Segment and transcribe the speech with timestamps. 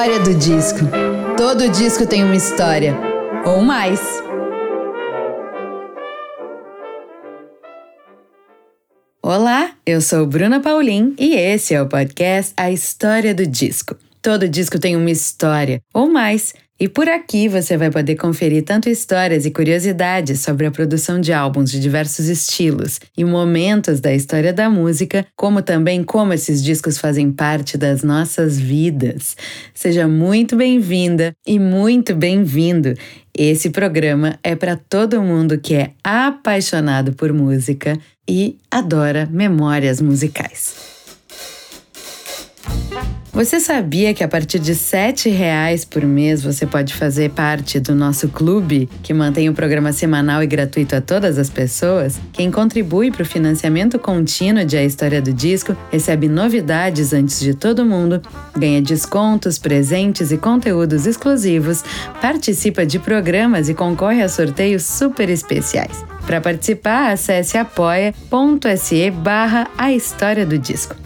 [0.00, 0.78] História do disco.
[1.36, 2.96] Todo disco tem uma história,
[3.44, 4.00] ou mais.
[9.22, 13.94] Olá, eu sou Bruna Paulin e esse é o podcast A História do Disco.
[14.22, 16.54] Todo disco tem uma história, ou mais.
[16.80, 21.30] E por aqui você vai poder conferir tanto histórias e curiosidades sobre a produção de
[21.30, 26.96] álbuns de diversos estilos e momentos da história da música, como também como esses discos
[26.96, 29.36] fazem parte das nossas vidas.
[29.74, 32.94] Seja muito bem-vinda e muito bem-vindo.
[33.36, 40.74] Esse programa é para todo mundo que é apaixonado por música e adora memórias musicais.
[43.32, 47.94] Você sabia que a partir de R$ reais por mês você pode fazer parte do
[47.94, 52.18] nosso clube, que mantém o programa semanal e gratuito a todas as pessoas?
[52.32, 57.54] Quem contribui para o financiamento contínuo de A História do Disco recebe novidades antes de
[57.54, 58.20] todo mundo,
[58.56, 61.84] ganha descontos, presentes e conteúdos exclusivos,
[62.20, 66.04] participa de programas e concorre a sorteios super especiais.
[66.26, 70.96] Para participar, acesse apoia.se barra A História do Disco.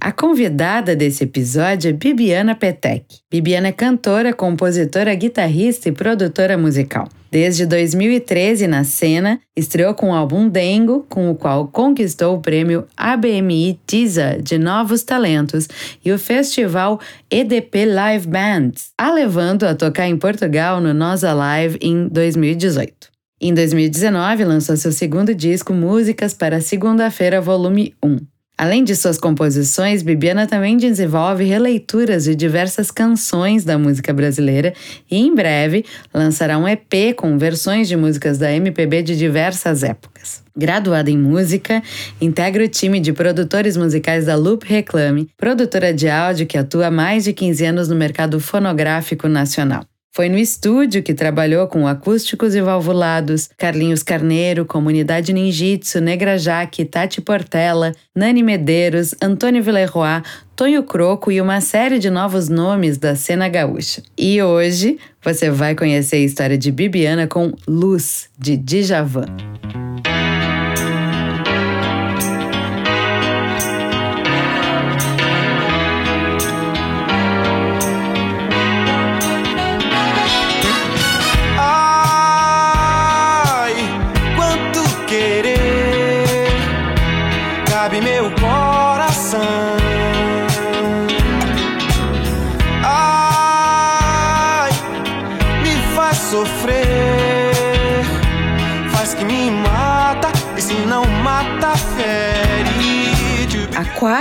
[0.00, 3.04] A convidada desse episódio é Bibiana Petek.
[3.30, 7.08] Bibiana é cantora, compositora, guitarrista e produtora musical.
[7.30, 12.86] Desde 2013, na cena, estreou com o álbum Dengo, com o qual conquistou o prêmio
[12.96, 15.68] ABMI TISA de Novos Talentos
[16.04, 21.78] e o festival EDP Live Bands, a levando a tocar em Portugal no Nós Alive
[21.80, 23.10] em 2018.
[23.40, 28.35] Em 2019, lançou seu segundo disco Músicas para Segunda-feira, volume 1.
[28.58, 34.72] Além de suas composições, Bibiana também desenvolve releituras de diversas canções da música brasileira
[35.10, 40.42] e, em breve, lançará um EP com versões de músicas da MPB de diversas épocas.
[40.56, 41.82] Graduada em música,
[42.18, 46.90] integra o time de produtores musicais da Loop Reclame, produtora de áudio que atua há
[46.90, 49.84] mais de 15 anos no mercado fonográfico nacional.
[50.16, 56.86] Foi no estúdio que trabalhou com acústicos e valvulados, Carlinhos Carneiro, Comunidade Ninjitsu, Negra Jaque,
[56.86, 60.22] Tati Portela, Nani Medeiros, Antônio Villeroy,
[60.56, 64.02] Tonho Croco e uma série de novos nomes da cena gaúcha.
[64.16, 69.26] E hoje você vai conhecer a história de Bibiana com Luz, de Djavan.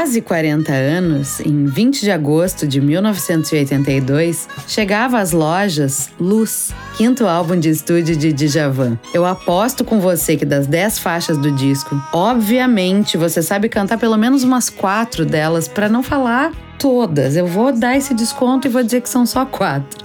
[0.06, 7.60] Quase 40 anos, em 20 de agosto de 1982, chegava às lojas Luz, quinto álbum
[7.60, 9.00] de estúdio de Djavan.
[9.16, 14.16] Eu aposto com você que das 10 faixas do disco, obviamente você sabe cantar pelo
[14.16, 17.36] menos umas quatro delas, para não falar todas.
[17.36, 20.04] Eu vou dar esse desconto e vou dizer que são só quatro.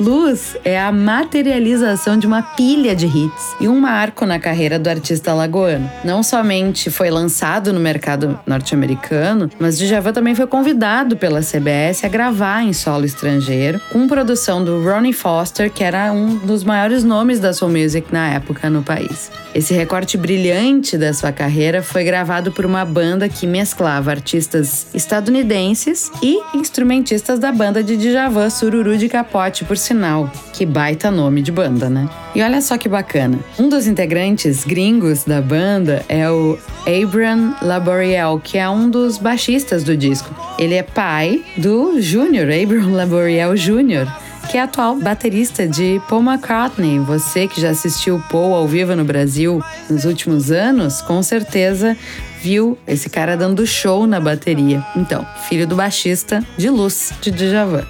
[0.00, 4.88] Luz é a materialização de uma pilha de hits e um marco na carreira do
[4.88, 5.90] artista lagoano.
[6.04, 12.08] Não somente foi lançado no mercado norte-americano, mas Djavan também foi convidado pela CBS a
[12.08, 17.40] gravar em solo estrangeiro, com produção do Ronnie Foster, que era um dos maiores nomes
[17.40, 19.32] da soul music na época no país.
[19.52, 25.97] Esse recorte brilhante da sua carreira foi gravado por uma banda que mesclava artistas estadunidenses
[26.22, 30.30] e instrumentistas da banda de Djavan Sururu de Capote, por sinal.
[30.52, 32.08] Que baita nome de banda, né?
[32.34, 33.38] E olha só que bacana.
[33.58, 39.82] Um dos integrantes gringos da banda é o Abram Laboriel, que é um dos baixistas
[39.82, 40.34] do disco.
[40.58, 44.06] Ele é pai do Júnior, Abram Laboriel Jr.,
[44.50, 46.98] que é atual baterista de Paul McCartney.
[47.00, 51.96] Você que já assistiu Paul ao vivo no Brasil nos últimos anos, com certeza
[52.40, 54.84] viu esse cara dando show na bateria.
[54.96, 57.86] Então, filho do baixista de luz de Djavan.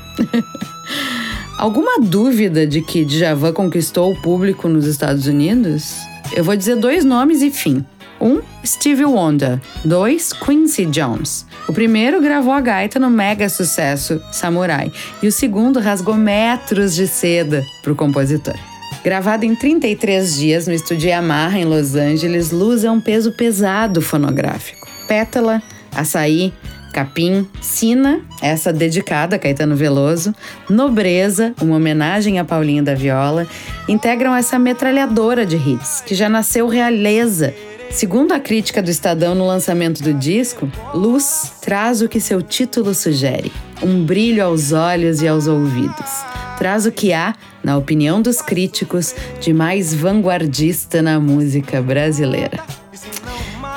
[1.59, 5.97] Alguma dúvida de que Djavan conquistou o público nos Estados Unidos?
[6.33, 7.85] Eu vou dizer dois nomes e fim.
[8.21, 9.61] Um, Stevie Wonder.
[9.85, 11.47] Dois, Quincy Jones.
[11.69, 14.91] O primeiro gravou a gaita no mega sucesso Samurai
[15.23, 18.56] e o segundo rasgou metros de seda para o compositor.
[19.05, 24.02] Gravado em 33 dias no estúdio Yamaha em Los Angeles, Luz é um peso pesado
[24.02, 24.87] fonográfico.
[25.06, 25.62] Pétala,
[25.94, 26.52] Açaí,
[26.93, 30.35] Capim, Sina, essa dedicada a Caetano Veloso,
[30.69, 33.46] Nobreza, uma homenagem a Paulinho da Viola,
[33.88, 37.55] integram essa metralhadora de hits, que já nasceu realeza
[37.91, 42.94] Segundo a crítica do Estadão no lançamento do disco, Luz traz o que seu título
[42.94, 43.50] sugere:
[43.82, 46.25] um brilho aos olhos e aos ouvidos.
[46.58, 52.58] Traz o que há, na opinião dos críticos, de mais vanguardista na música brasileira.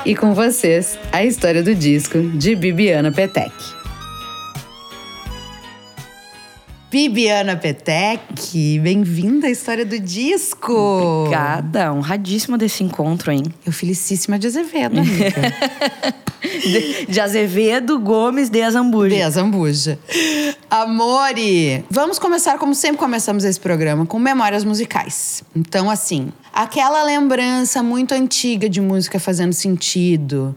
[0.04, 3.52] E com vocês, a história do disco de Bibiana Petec.
[6.90, 10.72] Bibiana Petec, bem-vinda à história do disco.
[10.72, 13.44] Obrigada, honradíssima desse encontro, hein?
[13.64, 15.32] Eu felicíssima de Azevedo, amiga.
[16.42, 19.14] de, de, Azevedo Gomes de Azambuja.
[19.14, 19.98] De Azambuja.
[20.70, 25.42] Amore, vamos começar como sempre começamos esse programa, com memórias musicais.
[25.54, 30.54] Então, assim, aquela lembrança muito antiga de música fazendo sentido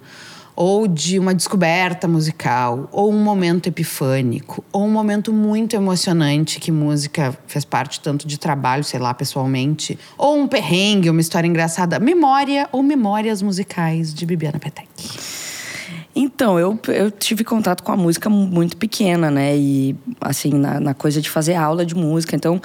[0.55, 6.71] ou de uma descoberta musical, ou um momento epifânico, ou um momento muito emocionante que
[6.71, 11.99] música fez parte tanto de trabalho, sei lá, pessoalmente, ou um perrengue, uma história engraçada,
[11.99, 15.44] memória ou memórias musicais de Bibiana Petec.
[16.15, 19.57] Então, eu, eu tive contato com a música muito pequena, né?
[19.57, 22.35] E, assim, na, na coisa de fazer aula de música.
[22.35, 22.61] Então,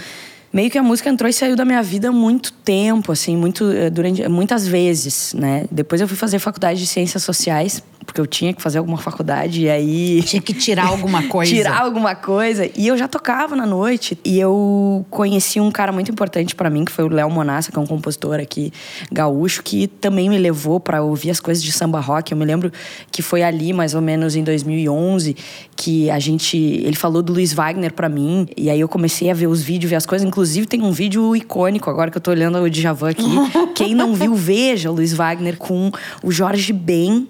[0.53, 3.91] meio que a música entrou e saiu da minha vida muito tempo, assim, muito, eh,
[3.91, 5.65] durante, muitas vezes, né?
[5.71, 9.63] Depois eu fui fazer faculdade de Ciências Sociais porque eu tinha que fazer alguma faculdade
[9.63, 10.23] e aí.
[10.31, 11.53] Tinha que tirar alguma coisa.
[11.53, 12.71] tirar alguma coisa.
[12.77, 14.19] E eu já tocava na noite.
[14.25, 17.79] E eu conheci um cara muito importante para mim, que foi o Léo Monassa, que
[17.79, 18.73] é um compositor aqui
[19.13, 22.33] gaúcho, que também me levou para ouvir as coisas de samba rock.
[22.33, 22.73] Eu me lembro
[23.11, 25.37] que foi ali, mais ou menos em 2011,
[25.77, 26.57] que a gente.
[26.57, 28.49] Ele falou do Luiz Wagner para mim.
[28.57, 30.27] E aí eu comecei a ver os vídeos, ver as coisas.
[30.27, 33.25] Inclusive tem um vídeo icônico agora que eu tô olhando o Djavan aqui.
[33.75, 35.91] Quem não viu, veja o Luiz Wagner com
[36.23, 37.29] o Jorge Ben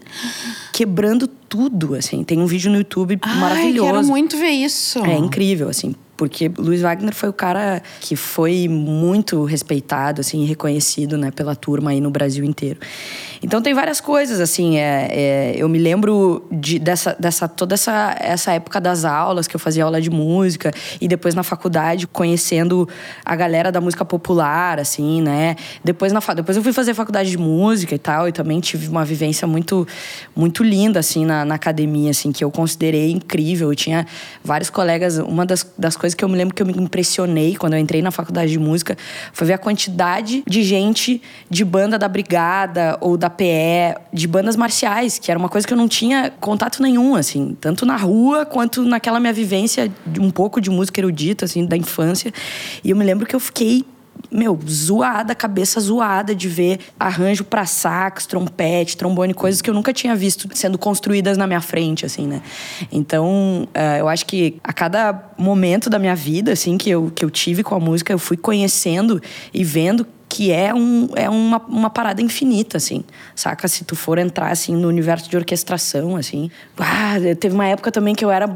[0.81, 2.25] quebrando tudo, assim.
[2.25, 3.93] Tem um vídeo no YouTube Ai, maravilhoso.
[3.93, 4.99] Quero muito ver isso.
[5.05, 11.17] É incrível, assim porque Luiz Wagner foi o cara que foi muito respeitado, assim, reconhecido,
[11.17, 12.79] né, pela turma aí no Brasil inteiro.
[13.43, 18.15] Então tem várias coisas, assim, é, é, eu me lembro de, dessa, dessa toda essa,
[18.21, 20.71] essa época das aulas, que eu fazia aula de música,
[21.01, 22.87] e depois na faculdade, conhecendo
[23.25, 27.39] a galera da música popular, assim, né, depois, na, depois eu fui fazer faculdade de
[27.39, 29.89] música e tal, e também tive uma vivência muito,
[30.37, 34.07] muito linda, assim, na, na academia, assim, que eu considerei incrível, eu tinha
[34.45, 37.57] vários colegas, uma das, das coisas coisa que eu me lembro que eu me impressionei
[37.57, 38.97] quando eu entrei na faculdade de música
[39.33, 44.57] foi ver a quantidade de gente de banda da Brigada ou da PE, de bandas
[44.57, 48.45] marciais, que era uma coisa que eu não tinha contato nenhum, assim, tanto na rua
[48.45, 52.33] quanto naquela minha vivência de um pouco de música erudita, assim, da infância.
[52.85, 53.85] E eu me lembro que eu fiquei
[54.31, 59.93] meu, zoada, cabeça zoada de ver arranjo para sax, trompete, trombone, coisas que eu nunca
[59.93, 62.43] tinha visto sendo construídas na minha frente, assim, né?
[62.93, 67.25] Então, uh, eu acho que a cada momento da minha vida, assim, que eu, que
[67.25, 69.21] eu tive com a música, eu fui conhecendo
[69.53, 73.03] e vendo que é, um, é uma, uma parada infinita, assim,
[73.35, 73.67] saca?
[73.67, 76.49] Se tu for entrar, assim, no universo de orquestração, assim.
[76.79, 78.47] Ah, teve uma época também que eu era...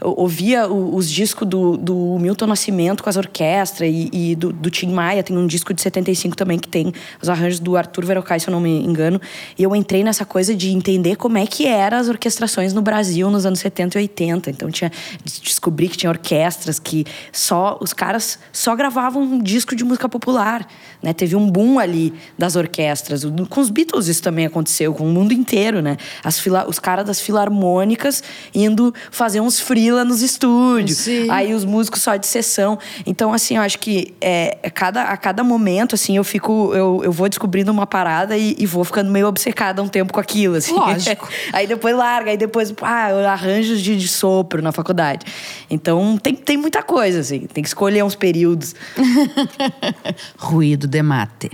[0.00, 4.68] Eu ouvia os discos do, do Milton Nascimento com as orquestras e, e do, do,
[4.70, 5.22] Tim Maia.
[5.22, 6.92] Tem um disco de 75 também que tem
[7.22, 9.20] os arranjos do Arthur Verocai, se eu não me engano.
[9.56, 13.30] E eu entrei nessa coisa de entender como é que eram as orquestrações no Brasil
[13.30, 14.50] nos anos 70 e 80.
[14.50, 14.90] Então, tinha...
[15.24, 17.78] Descobri que tinha orquestras que só...
[17.80, 20.66] Os caras só gravavam um disco de música popular.
[21.02, 21.12] Né?
[21.12, 23.24] Teve um boom ali das orquestras.
[23.50, 25.96] Com os Beatles isso também aconteceu, com o mundo inteiro, né?
[26.22, 28.22] As fila, os caras das filarmônicas
[28.54, 30.98] indo fazer uns freela nos estúdios.
[30.98, 31.28] Sim.
[31.28, 32.78] Aí os músicos só de sessão.
[33.04, 36.72] Então, assim, eu acho que é, a, cada, a cada momento, assim, eu fico...
[36.72, 40.20] Eu, eu vou descobrindo uma parada e, e vou ficando meio obcecada um tempo com
[40.20, 40.72] aquilo, assim.
[40.72, 41.28] Lógico.
[41.52, 45.26] aí depois larga, aí depois, ah, arranjos de, de sopro na faculdade.
[45.68, 47.40] Então, tem, tem muita coisa, assim.
[47.40, 48.74] Tem que escolher uns períodos.
[50.62, 51.50] ruído de mate.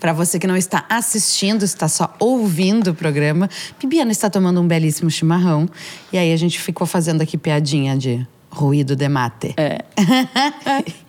[0.00, 3.48] Para você que não está assistindo, está só ouvindo o programa,
[3.78, 5.68] Bibiana está tomando um belíssimo chimarrão.
[6.12, 9.54] E aí a gente ficou fazendo aqui piadinha de ruído de mate.
[9.56, 9.84] É.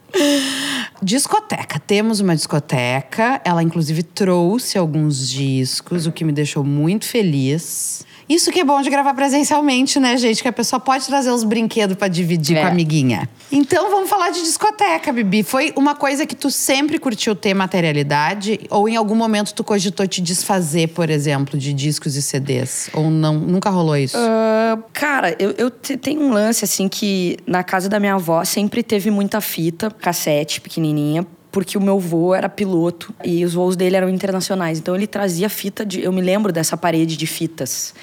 [1.02, 1.80] discoteca.
[1.80, 3.42] Temos uma discoteca.
[3.44, 8.06] Ela, inclusive, trouxe alguns discos, o que me deixou muito feliz.
[8.30, 10.44] Isso que é bom de gravar presencialmente, né, gente?
[10.44, 12.62] Que a pessoa pode trazer os brinquedos para dividir é.
[12.62, 13.28] com a amiguinha.
[13.52, 15.42] Então vamos falar de discoteca, Bibi.
[15.42, 18.60] Foi uma coisa que tu sempre curtiu ter materialidade?
[18.70, 22.92] Ou em algum momento tu cogitou te desfazer, por exemplo, de discos e CDs?
[22.94, 23.34] Ou não?
[23.34, 24.16] Nunca rolou isso?
[24.16, 28.84] Uh, cara, eu, eu tenho um lance assim que na casa da minha avó sempre
[28.84, 33.96] teve muita fita, cassete pequenininha porque o meu voo era piloto e os voos dele
[33.96, 34.80] eram internacionais.
[34.80, 37.94] Então ele trazia fita de, eu me lembro dessa parede de fitas.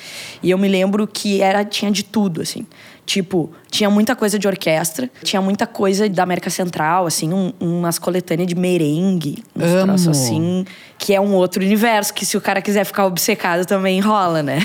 [0.43, 2.67] E eu me lembro que era tinha de tudo assim.
[3.07, 8.01] Tipo, tinha muita coisa de orquestra, tinha muita coisa da América Central, assim, um, umas
[8.01, 9.85] coletâneas de merengue, uns Amo.
[9.87, 10.65] troços assim,
[10.99, 14.59] que é um outro universo, que se o cara quiser ficar obcecado também rola, né?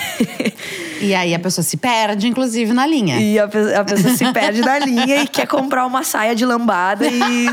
[1.02, 3.20] E aí a pessoa se perde, inclusive, na linha.
[3.20, 6.44] E a, pe- a pessoa se perde na linha e quer comprar uma saia de
[6.46, 7.48] lambada e,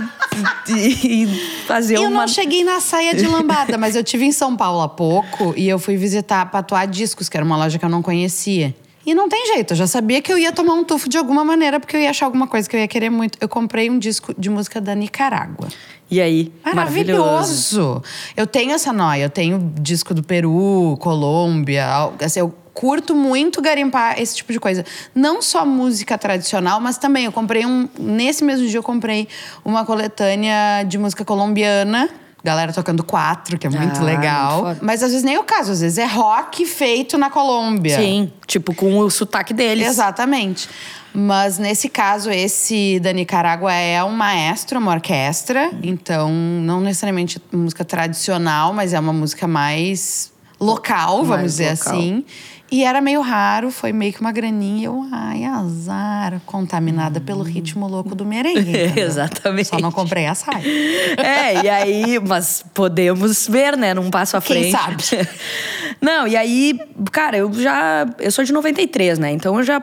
[0.68, 1.26] e, e
[1.66, 2.20] fazer Eu uma.
[2.22, 5.68] não cheguei na saia de lambada, mas eu tive em São Paulo há pouco e
[5.68, 8.74] eu fui visitar a Patuá Discos, que era uma loja que eu não conhecia.
[9.08, 11.42] E não tem jeito, eu já sabia que eu ia tomar um tufo de alguma
[11.42, 13.38] maneira, porque eu ia achar alguma coisa que eu ia querer muito.
[13.40, 15.66] Eu comprei um disco de música da Nicarágua.
[16.10, 16.52] E aí?
[16.62, 18.02] Maravilhoso.
[18.36, 21.86] Eu tenho essa noia, eu tenho disco do Peru, Colômbia,
[22.20, 24.84] assim, eu curto muito garimpar esse tipo de coisa.
[25.14, 29.26] Não só música tradicional, mas também eu comprei um, nesse mesmo dia eu comprei
[29.64, 32.10] uma coletânea de música colombiana.
[32.42, 34.64] Galera tocando quatro, que é muito Ah, legal.
[34.66, 37.96] muito mas às vezes nem é o caso, às vezes é rock feito na Colômbia.
[37.96, 39.86] Sim, tipo, com o sotaque deles.
[39.88, 40.68] Exatamente.
[41.12, 45.70] Mas nesse caso, esse da Nicarágua é um maestro, uma orquestra.
[45.82, 50.30] Então, não necessariamente música tradicional, mas é uma música mais
[50.60, 51.92] local, vamos Mais dizer local.
[51.94, 52.24] assim.
[52.70, 54.86] E era meio raro, foi meio que uma graninha.
[54.86, 58.72] Eu, ai, azar, contaminada pelo ritmo louco do merengue.
[59.00, 59.68] Exatamente.
[59.68, 60.62] Só não comprei a saia.
[61.18, 65.04] É, e aí, mas podemos ver, né, num passo à Quem frente.
[65.06, 65.28] sabe?
[66.00, 66.78] Não, e aí,
[67.10, 68.06] cara, eu já.
[68.18, 69.32] Eu sou de 93, né?
[69.32, 69.82] Então eu já.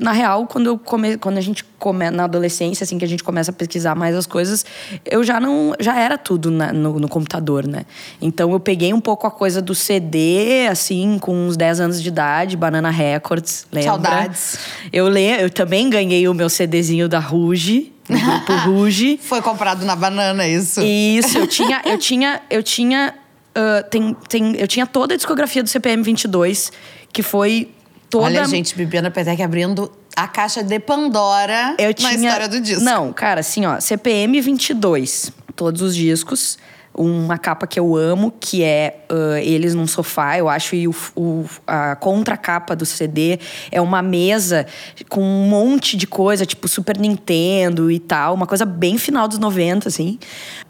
[0.00, 3.22] Na real, quando, eu come, quando a gente come, na adolescência, assim, que a gente
[3.22, 4.64] começa a pesquisar mais as coisas,
[5.04, 5.74] eu já não.
[5.78, 7.84] Já era tudo na- no, no computador, né?
[8.20, 12.08] Então eu peguei um pouco a coisa do CD, assim, com uns 10 anos de
[12.08, 13.90] idade, Banana Records, lembra?
[13.90, 14.58] Saudades.
[14.90, 19.18] Eu, le, eu também ganhei o meu CDzinho da Ruge, do grupo Ruge.
[19.22, 20.80] Foi comprado na banana, isso.
[20.82, 23.14] Isso, eu tinha, eu tinha, eu tinha,
[23.54, 26.72] ah, tem, tem, eu tinha toda a discografia do CPM 22,
[27.12, 27.68] que foi
[28.14, 32.48] toda Olha a gente, Bibiana Petec abrindo a caixa de Pandora eu na tinha, história
[32.48, 32.84] do disco.
[32.84, 36.56] Não, cara, assim, ó, CPM 22, todos os discos,
[36.96, 40.94] uma capa que eu amo, que é ah, eles num sofá, eu acho, e o,
[41.16, 43.38] o- a contracapa do CD
[43.70, 44.66] é uma mesa
[45.08, 49.38] com um monte de coisa, tipo Super Nintendo e tal, uma coisa bem final dos
[49.38, 50.18] 90, assim.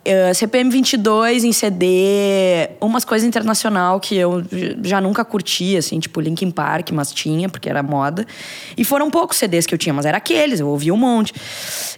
[0.06, 4.42] Ah, CPM 22 em CD, umas coisas internacional que eu
[4.82, 8.26] já nunca curti, assim, tipo Linkin Park, mas tinha, porque era moda.
[8.76, 11.32] E foram poucos CDs que eu tinha, mas era aqueles, eu ouvia um monte.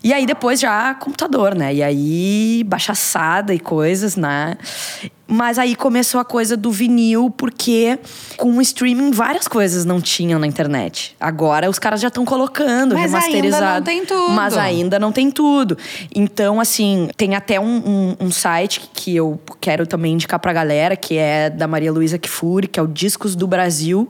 [0.03, 1.75] E aí depois já computador, né?
[1.75, 4.57] E aí baixaçada e coisas, né?
[5.29, 7.99] Mas aí começou a coisa do vinil, porque
[8.37, 11.17] com o streaming várias coisas não tinham na internet.
[11.19, 13.75] Agora os caras já estão colocando, Mas ainda remasterizado.
[13.75, 14.31] não tem tudo.
[14.31, 15.77] Mas ainda não tem tudo.
[16.15, 17.67] Então, assim, tem até um,
[18.21, 22.19] um- um site que eu quero também indicar pra galera, que é da Maria Luísa
[22.19, 24.09] Kifuri, que é o Discos do Brasil.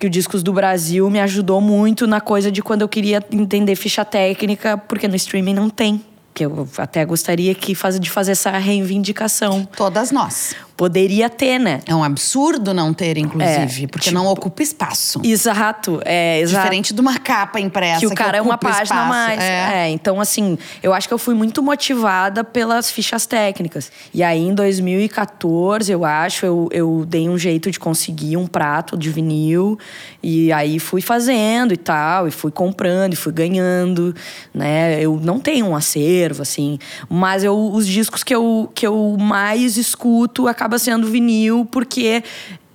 [0.00, 3.76] Que o Discos do Brasil me ajudou muito na coisa de quando eu queria entender
[3.76, 6.04] ficha técnica, porque no streaming não tem.
[6.36, 9.66] Que eu até gostaria que faz, de fazer essa reivindicação.
[9.74, 10.54] Todas nós.
[10.76, 11.80] Poderia ter, né?
[11.86, 15.20] É um absurdo não ter, inclusive, É, porque tipo- não ocupa espaço.
[15.24, 16.62] Exato, é, exato.
[16.62, 18.00] Diferente de uma capa impressa.
[18.00, 19.08] que o cara é uma página a espaço.
[19.08, 19.40] mais.
[19.40, 19.86] É.
[19.86, 19.88] É.
[19.90, 23.90] então assim, eu acho que eu fui muito motivada pelas fichas técnicas.
[24.12, 28.96] E aí em 2014, eu acho, eu, eu dei um jeito de conseguir um prato
[28.96, 29.78] de vinil
[30.22, 34.14] e aí fui fazendo e tal, e fui comprando e fui ganhando,
[34.54, 35.00] né?
[35.00, 36.78] Eu não tenho um acervo assim,
[37.08, 42.24] mas eu os discos que eu que eu mais escuto acaba sendo vinil porque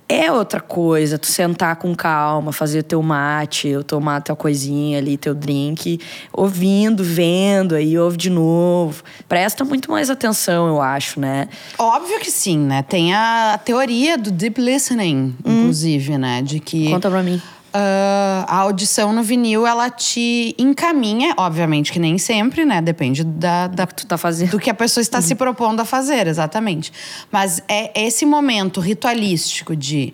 [0.08, 5.16] é outra coisa, tu sentar com calma, fazer teu mate, eu tomar tua coisinha ali,
[5.16, 5.98] teu drink,
[6.32, 9.02] ouvindo, vendo, aí ouve de novo.
[9.28, 11.48] Presta muito mais atenção, eu acho, né?
[11.78, 12.82] Óbvio que sim, né?
[12.82, 16.42] Tem a teoria do deep listening, inclusive, né?
[16.42, 16.90] De que.
[16.90, 17.40] Conta pra mim.
[17.72, 22.82] Ah, a audição no vinil, ela te encaminha, obviamente que nem sempre, né?
[22.82, 24.50] Depende da, da Tu tá fazendo.
[24.50, 26.92] do que a pessoa está se propondo a fazer, exatamente.
[27.30, 30.12] Mas é esse momento ritualístico de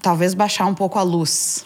[0.00, 1.64] talvez baixar um pouco a luz.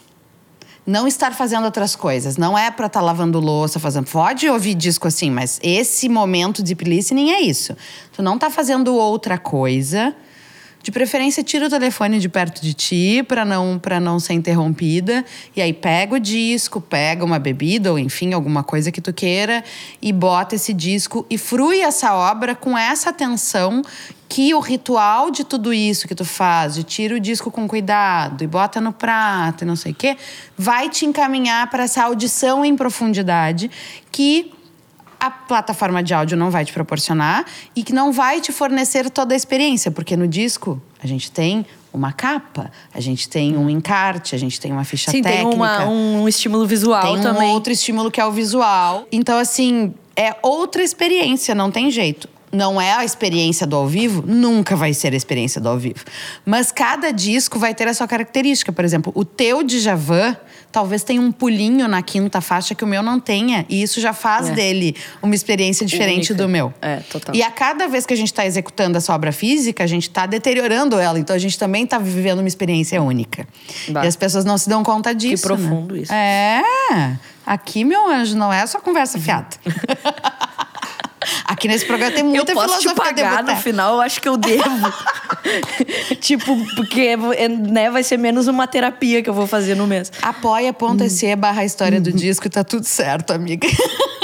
[0.87, 2.37] Não estar fazendo outras coisas.
[2.37, 4.07] Não é pra estar lavando louça, fazendo.
[4.07, 7.76] Pode ouvir disco assim, mas esse momento de listening é isso.
[8.12, 10.15] Tu não tá fazendo outra coisa.
[10.87, 15.25] De preferência, tira o telefone de perto de ti para não para não ser interrompida.
[15.57, 19.64] E aí pega o disco, pega uma bebida ou enfim, alguma coisa que tu queira
[20.00, 23.83] e bota esse disco e frui essa obra com essa atenção
[24.28, 28.45] que o ritual de tudo isso que tu faz, de tira o disco com cuidado
[28.45, 30.16] e bota no prato e não sei o quê,
[30.57, 33.69] vai te encaminhar para essa audição em profundidade
[34.12, 34.52] que
[35.26, 39.35] a plataforma de áudio não vai te proporcionar e que não vai te fornecer toda
[39.35, 44.35] a experiência, porque no disco a gente tem uma capa, a gente tem um encarte,
[44.35, 45.49] a gente tem uma ficha Sim, técnica.
[45.49, 47.50] tem uma, um estímulo visual tem um também.
[47.50, 49.06] outro estímulo que é o visual.
[49.11, 52.28] Então, assim, é outra experiência, não tem jeito.
[52.52, 56.04] Não é a experiência do ao vivo, nunca vai ser a experiência do ao vivo.
[56.45, 58.73] Mas cada disco vai ter a sua característica.
[58.73, 60.37] Por exemplo, o teu Djavan
[60.76, 63.64] talvez tenha um pulinho na quinta faixa que o meu não tenha.
[63.66, 64.52] E isso já faz É.
[64.52, 66.35] dele uma experiência diferente Única.
[66.35, 66.75] do meu.
[66.83, 67.35] É, total.
[67.35, 70.26] E a cada vez que a gente está executando essa obra física, a gente está
[70.26, 71.18] deteriorando ela.
[71.18, 73.49] Então a gente também está vivendo uma experiência única.
[73.88, 74.04] Bah.
[74.04, 75.49] E as pessoas não se dão conta disso.
[75.49, 75.56] né?
[75.56, 76.12] profundo isso.
[76.12, 76.61] É.
[77.47, 79.56] Aqui, meu anjo, não é só conversa fiada.
[81.45, 84.21] Aqui nesse programa tem muita eu posso te filosofia de pagar no final, eu acho
[84.21, 84.92] que eu devo.
[86.21, 87.16] tipo, porque
[87.49, 90.11] né, vai ser menos uma terapia que eu vou fazer no mês.
[90.23, 93.68] Apoia.se barra história do disco e tá tudo certo, amiga.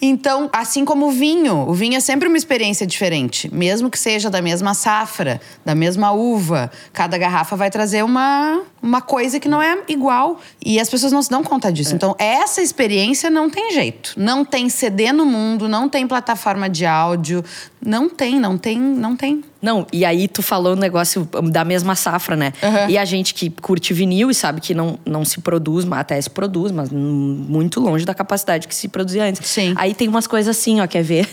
[0.00, 4.28] Então, assim como o vinho, o vinho é sempre uma experiência diferente, mesmo que seja
[4.28, 6.70] da mesma safra, da mesma uva.
[6.92, 10.40] Cada garrafa vai trazer uma, uma coisa que não é igual.
[10.64, 11.94] E as pessoas não se dão conta disso.
[11.94, 14.14] Então, essa experiência não tem jeito.
[14.16, 17.44] Não tem CD no mundo, não tem plataforma de áudio,
[17.80, 19.44] não tem, não tem, não tem.
[19.60, 22.52] Não, e aí tu falou o negócio da mesma safra, né?
[22.62, 22.90] Uhum.
[22.90, 26.20] E a gente que curte vinil e sabe que não, não se produz, mas até
[26.20, 29.44] se produz, mas hum, muito longe da capacidade que se produzia antes.
[29.48, 29.74] Sim.
[29.76, 31.28] Aí tem umas coisas assim, ó, quer ver?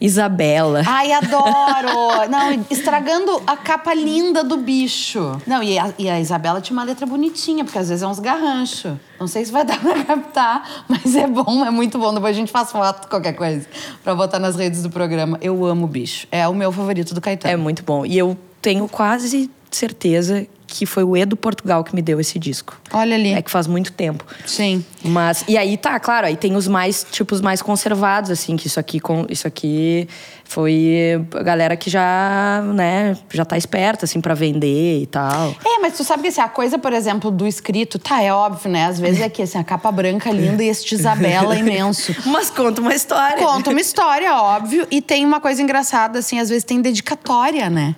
[0.00, 0.82] Isabela.
[0.86, 2.28] Ai, adoro!
[2.30, 5.40] Não, estragando a capa linda do bicho.
[5.46, 8.18] Não, e a, e a Isabela tinha uma letra bonitinha, porque às vezes é uns
[8.18, 8.94] garranchos.
[9.18, 12.14] Não sei se vai dar pra captar, mas é bom, é muito bom.
[12.14, 13.66] Depois a gente faz foto, qualquer coisa,
[14.04, 15.38] pra botar nas redes do programa.
[15.40, 16.26] Eu amo o bicho.
[16.30, 17.52] É o meu favorito do Caetano.
[17.52, 18.06] É muito bom.
[18.06, 22.78] E eu tenho quase certeza que foi o Edo Portugal que me deu esse disco.
[22.92, 23.32] Olha ali.
[23.32, 24.24] É que faz muito tempo.
[24.46, 24.84] Sim.
[25.02, 28.78] Mas e aí tá, claro, aí tem os mais tipos mais conservados assim, que isso
[28.78, 30.06] aqui com isso aqui
[30.44, 35.54] foi a galera que já, né, já tá esperta assim para vender e tal.
[35.64, 38.70] É, mas tu sabe que assim, a coisa, por exemplo, do escrito, tá, é óbvio,
[38.70, 38.86] né?
[38.86, 42.14] Às vezes é que assim, a capa branca linda e este Isabela imenso.
[42.26, 43.38] Mas conta uma história.
[43.38, 47.94] Conta uma história, óbvio, e tem uma coisa engraçada, assim, às vezes tem dedicatória, né?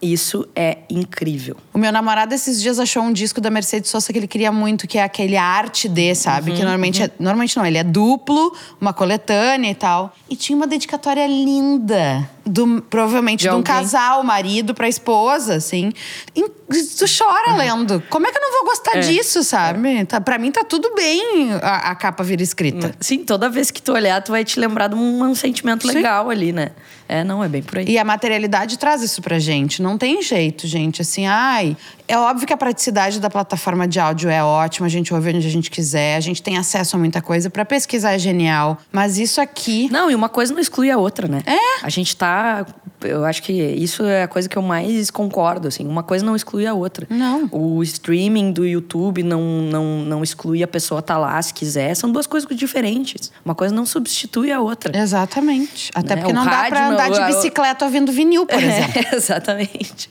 [0.00, 1.56] Isso é incrível.
[1.74, 4.86] O meu namorado esses dias achou um disco da Mercedes Sosa que ele queria muito,
[4.86, 6.50] que é aquele Arte D, sabe?
[6.50, 7.10] Uhum, que normalmente é.
[7.18, 10.14] Normalmente não, ele é duplo, uma coletânea e tal.
[10.30, 12.30] E tinha uma dedicatória linda.
[12.48, 15.92] Do, provavelmente De de, um casal, marido pra esposa, assim.
[16.34, 18.02] E tu chora lendo.
[18.08, 20.04] Como é que eu não vou gostar É, disso, sabe?
[20.06, 22.94] Tá, pra mim tá tudo bem a, a capa vir escrita.
[23.00, 25.94] Sim, toda vez que tu olhar, tu vai te lembrar de um, um sentimento Sim.
[25.94, 26.70] legal ali, né?
[27.08, 27.86] É, não, é bem por aí.
[27.88, 29.80] E a materialidade traz isso pra gente.
[29.80, 31.00] Não tem jeito, gente.
[31.02, 31.76] Assim, ai.
[32.08, 35.46] É óbvio que a praticidade da plataforma de áudio é ótima, a gente ouve onde
[35.46, 37.50] a gente quiser, a gente tem acesso a muita coisa.
[37.50, 38.78] Pra pesquisar é genial.
[38.90, 39.88] Mas isso aqui.
[39.92, 41.42] Não, e uma coisa não exclui a outra, né?
[41.46, 41.84] É.
[41.84, 42.66] A gente tá.
[43.02, 45.86] Eu acho que isso é a coisa que eu mais concordo, assim.
[45.86, 47.06] Uma coisa não exclui a outra.
[47.10, 47.48] Não.
[47.52, 51.94] O streaming do YouTube não, não, não exclui a pessoa estar lá se quiser.
[51.94, 53.30] São duas coisas diferentes.
[53.44, 54.98] Uma coisa não substitui a outra.
[54.98, 55.90] Exatamente.
[55.94, 56.22] Até Né?
[56.22, 59.02] porque O não dá rádio, pra andar de bicicleta ouvindo vinil, por exemplo.
[59.12, 60.10] É, exatamente.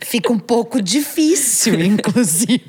[0.00, 2.64] Fica um pouco difícil, inclusive.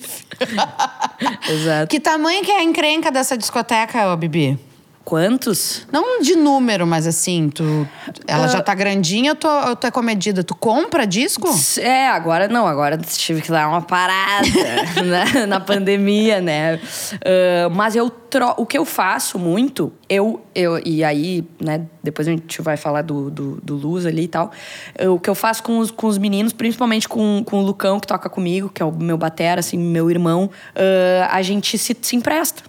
[1.50, 1.88] Exato.
[1.88, 4.60] que tamanho que é a encrenca dessa discoteca, ô Bibi?
[5.08, 5.88] Quantos?
[5.90, 7.88] Não de número, mas assim, tu.
[8.28, 10.44] Ela já tá grandinha ou tu, ou tu é comedida?
[10.44, 11.48] Tu compra disco?
[11.80, 14.46] É, agora não, agora tive que dar uma parada
[15.06, 16.78] né, na pandemia, né?
[17.24, 22.28] Ah, mas eu tro o que eu faço muito, eu, eu e aí, né, depois
[22.28, 24.52] a gente vai falar do, do, do Luz ali e tal.
[24.98, 28.00] Eu- o que eu faço com os, com os meninos, principalmente com, com o Lucão,
[28.00, 31.96] que toca comigo, que é o meu batera, assim, meu irmão, ah, a gente se,
[32.02, 32.64] se empresta.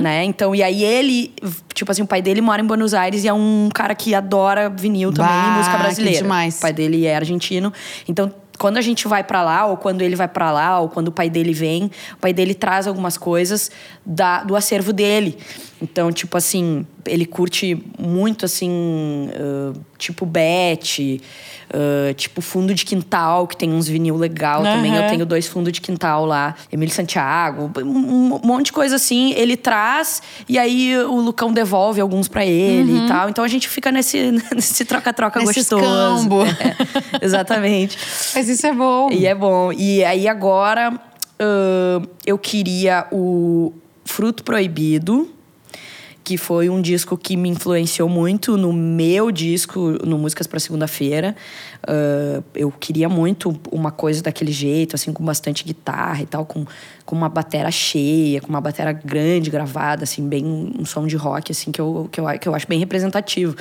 [0.00, 0.22] Né?
[0.22, 1.34] Então, e aí ele,
[1.74, 4.68] tipo assim, o pai dele mora em Buenos Aires e é um cara que adora
[4.70, 6.22] vinil também Bah, e música brasileira.
[6.22, 6.58] demais.
[6.58, 7.72] O pai dele é argentino.
[8.06, 11.08] Então, quando a gente vai pra lá, ou quando ele vai pra lá, ou quando
[11.08, 13.68] o pai dele vem, o pai dele traz algumas coisas
[14.04, 15.36] da, do acervo dele.
[15.80, 21.20] Então, tipo assim, ele curte muito, assim, ah, tipo Beth,
[21.72, 24.94] ah, tipo Fundo de Quintal, que tem uns vinil legal também.
[24.94, 26.54] Eu tenho dois fundos de quintal lá.
[26.72, 29.32] Emílio Santiago, um, monte de coisa assim.
[29.32, 33.28] Ele traz e aí o Lucão devolve alguns pra ele e tal.
[33.28, 35.82] Então a gente fica nesse nesse troca-troca Nesse gostoso.
[35.82, 36.36] escambo.
[36.56, 37.98] É, exatamente.
[38.34, 39.10] Mas isso é bom.
[39.10, 39.72] E é bom.
[39.72, 40.98] E aí agora
[41.38, 43.72] ahn, eu queria o
[44.04, 45.28] Fruto Proibido
[46.26, 51.36] que foi um disco que me influenciou muito no meu disco, no Músicas para Segunda-feira.
[51.84, 56.66] Uh, eu queria muito uma coisa daquele jeito, assim, com bastante guitarra e tal, com,
[57.06, 60.44] com uma batera cheia, com uma batera grande gravada, assim, bem
[60.76, 63.56] um som de rock, assim, que eu, que eu, que eu acho bem representativo.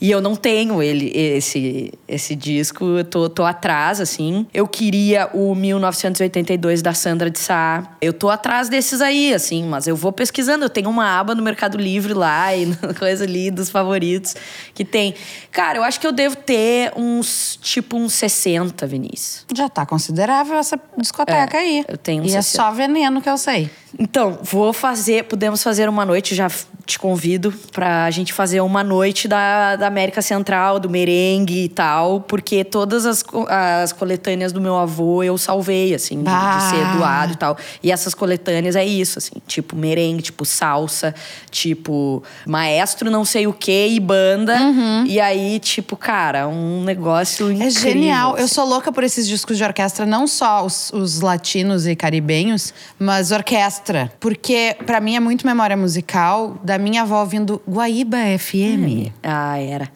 [0.00, 4.46] E eu não tenho ele, esse, esse disco, eu tô, tô atrás, assim.
[4.52, 7.96] Eu queria o 1982 da Sandra de Sá.
[8.00, 10.64] Eu tô atrás desses aí, assim, mas eu vou pesquisando.
[10.64, 14.34] Eu tenho uma aba no Mercado Livre lá e coisa ali dos favoritos
[14.74, 15.14] que tem.
[15.52, 19.44] Cara, eu acho que eu devo ter uns tipo uns 60, Vinícius.
[19.54, 21.84] Já tá considerável essa discoteca é, aí.
[21.86, 22.38] Eu tenho uns E 60.
[22.38, 23.68] é só veneno que eu sei.
[23.98, 26.48] Então, vou fazer, podemos fazer uma noite, já
[26.86, 32.20] te convido pra gente fazer uma noite da, da América Central, do merengue e tal,
[32.20, 37.32] porque todas as, as coletâneas do meu avô eu salvei, assim, de, de, ser doado
[37.32, 37.56] e tal.
[37.82, 41.14] E essas coletâneas é isso, assim, tipo merengue, tipo salsa,
[41.50, 44.56] tipo maestro não sei o que e banda.
[44.56, 45.06] Uhum.
[45.06, 47.66] E aí, tipo, cara, um negócio incrível.
[47.66, 48.34] É genial.
[48.34, 48.42] assim.
[48.42, 52.72] Eu sou louca por esses discos de orquestra, não só os, os latinos e caribenhos,
[52.98, 53.85] mas orquestra.
[54.18, 59.12] Porque para mim é muito memória musical da minha avó ouvindo Guaíba FM.
[59.22, 59.88] Ah, era.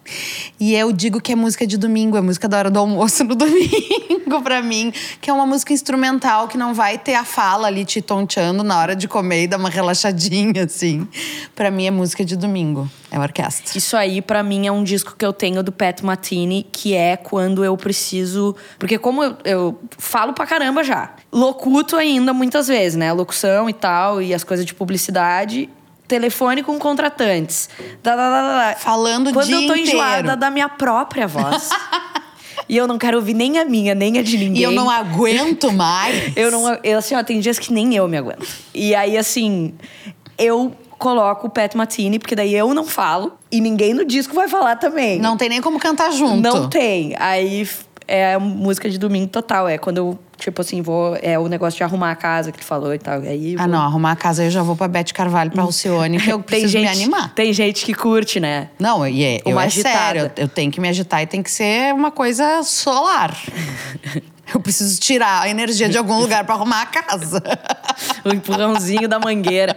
[0.59, 3.35] E eu digo que é música de domingo, é música da hora do almoço no
[3.37, 7.85] domingo pra mim, que é uma música instrumental que não vai ter a fala ali
[7.85, 11.07] te tonteando na hora de comer e dar uma relaxadinha assim.
[11.55, 13.77] Pra mim é música de domingo, é orquestra.
[13.77, 17.17] Isso aí, pra mim, é um disco que eu tenho do Pat Matini, que é
[17.17, 18.55] quando eu preciso.
[18.79, 23.13] Porque, como eu, eu falo pra caramba já, locuto ainda muitas vezes, né?
[23.13, 25.69] Locução e tal, e as coisas de publicidade.
[26.07, 27.69] Telefone com contratantes.
[28.03, 28.77] Da, da, da.
[28.77, 29.91] Falando Quando eu tô inteiro.
[29.91, 31.69] enjoada da minha própria voz.
[32.69, 34.61] e eu não quero ouvir nem a minha, nem a de ninguém.
[34.61, 36.37] E eu não aguento mais.
[36.37, 36.79] Eu não.
[36.83, 38.45] Eu, assim, ó, tem dias que nem eu me aguento.
[38.75, 39.73] E aí, assim,
[40.37, 44.49] eu coloco o Pat Matini, porque daí eu não falo e ninguém no disco vai
[44.49, 45.19] falar também.
[45.19, 46.43] Não tem nem como cantar junto.
[46.43, 47.15] Não tem.
[47.19, 47.67] Aí
[48.13, 49.69] é música de domingo total.
[49.69, 51.17] É quando eu, tipo assim, vou.
[51.23, 53.21] É o negócio de arrumar a casa que tu falou e tal.
[53.21, 56.19] Aí Ah, vou- não, arrumar a casa eu já vou pra Beth Carvalho, pra Alcione,
[56.21, 57.33] que eu preciso gente, me animar.
[57.35, 58.69] Tem gente que curte, né?
[58.79, 61.43] Não, e é, eu Uma é sério, eu, eu tenho que me agitar e tem
[61.43, 63.35] que ser uma coisa solar.
[64.53, 67.41] Eu preciso tirar a energia de algum lugar pra arrumar a casa.
[68.25, 69.77] O empurrãozinho da mangueira.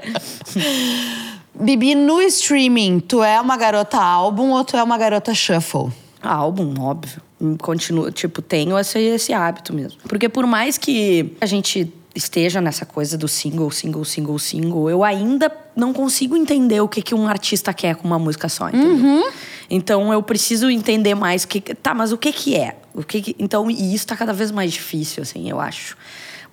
[1.53, 5.91] Bibi, no streaming, tu é uma garota álbum ou tu é uma garota shuffle?
[6.23, 7.21] Álbum, óbvio.
[7.61, 9.99] Continuo, tipo, tenho esse, esse hábito mesmo.
[10.07, 15.03] Porque por mais que a gente esteja nessa coisa do single, single, single, single, eu
[15.03, 19.23] ainda não consigo entender o que, que um artista quer com uma música só, entendeu?
[19.69, 21.59] Então eu preciso entender mais o que.
[21.61, 22.77] Tá, mas o que que é?
[22.93, 25.97] O que, que então e isso tá cada vez mais difícil, assim, eu acho.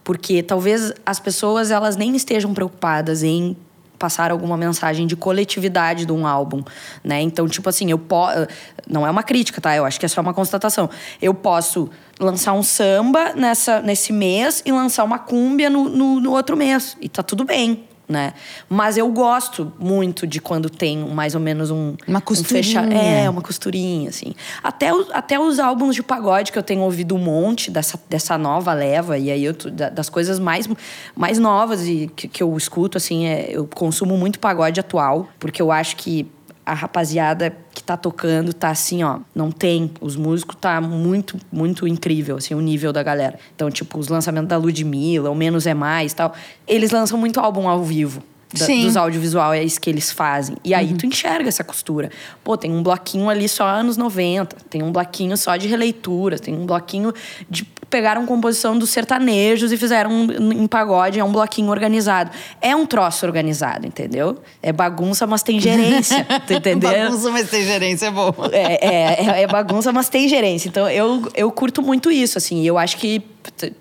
[0.02, 3.56] Porque talvez as pessoas elas nem estejam preocupadas em
[4.00, 6.62] passar alguma mensagem de coletividade de um álbum,
[7.04, 7.20] né?
[7.20, 8.46] Então, tipo assim, eu posso...
[8.88, 9.76] Não é uma crítica, tá?
[9.76, 10.88] Eu acho que é só uma constatação.
[11.20, 16.32] Eu posso lançar um samba nessa, nesse mês e lançar uma cúmbia no, no, no
[16.32, 16.96] outro mês.
[16.98, 18.34] E tá tudo bem, né?
[18.68, 21.94] Mas eu gosto muito de quando tem mais ou menos um...
[22.06, 22.80] Uma um costurinha.
[22.92, 24.34] é, uma costurinha, assim.
[24.62, 28.36] Até, os- até os álbuns de pagode que eu tenho ouvido um monte dessa, dessa
[28.36, 30.68] nova leva, e aí eu, das coisas mais,
[31.14, 35.62] mais novas e que, que eu escuto, assim, é, eu consumo muito pagode atual, porque
[35.62, 36.26] eu acho que
[36.70, 39.90] a rapaziada que tá tocando tá assim, ó, não tem.
[40.00, 43.40] Os músicos tá muito, muito incrível, assim, o nível da galera.
[43.56, 46.32] Então, tipo, os lançamentos da Ludmilla, o Menos é Mais tal,
[46.68, 48.22] eles lançam muito álbum ao vivo.
[48.52, 50.56] Da- dos audiovisuais que eles fazem.
[50.64, 52.10] E aí tu enxerga essa costura.
[52.42, 56.54] Pô, tem um bloquinho ali só anos 90, tem um bloquinho só de releituras, tem
[56.54, 57.12] um bloquinho
[57.48, 62.30] de pegaram composição dos sertanejos e fizeram um, em pagode, é um bloquinho organizado.
[62.62, 64.38] É um troço organizado, entendeu?
[64.62, 66.88] É bagunça, mas tem gerência, entendeu?
[66.88, 68.32] Bagunça, mas tem gerência é boa.
[68.52, 70.68] É, é, é- é bagunça, mas tem gerência.
[70.68, 72.62] Então eu, eu curto muito isso, assim.
[72.62, 73.20] E eu acho que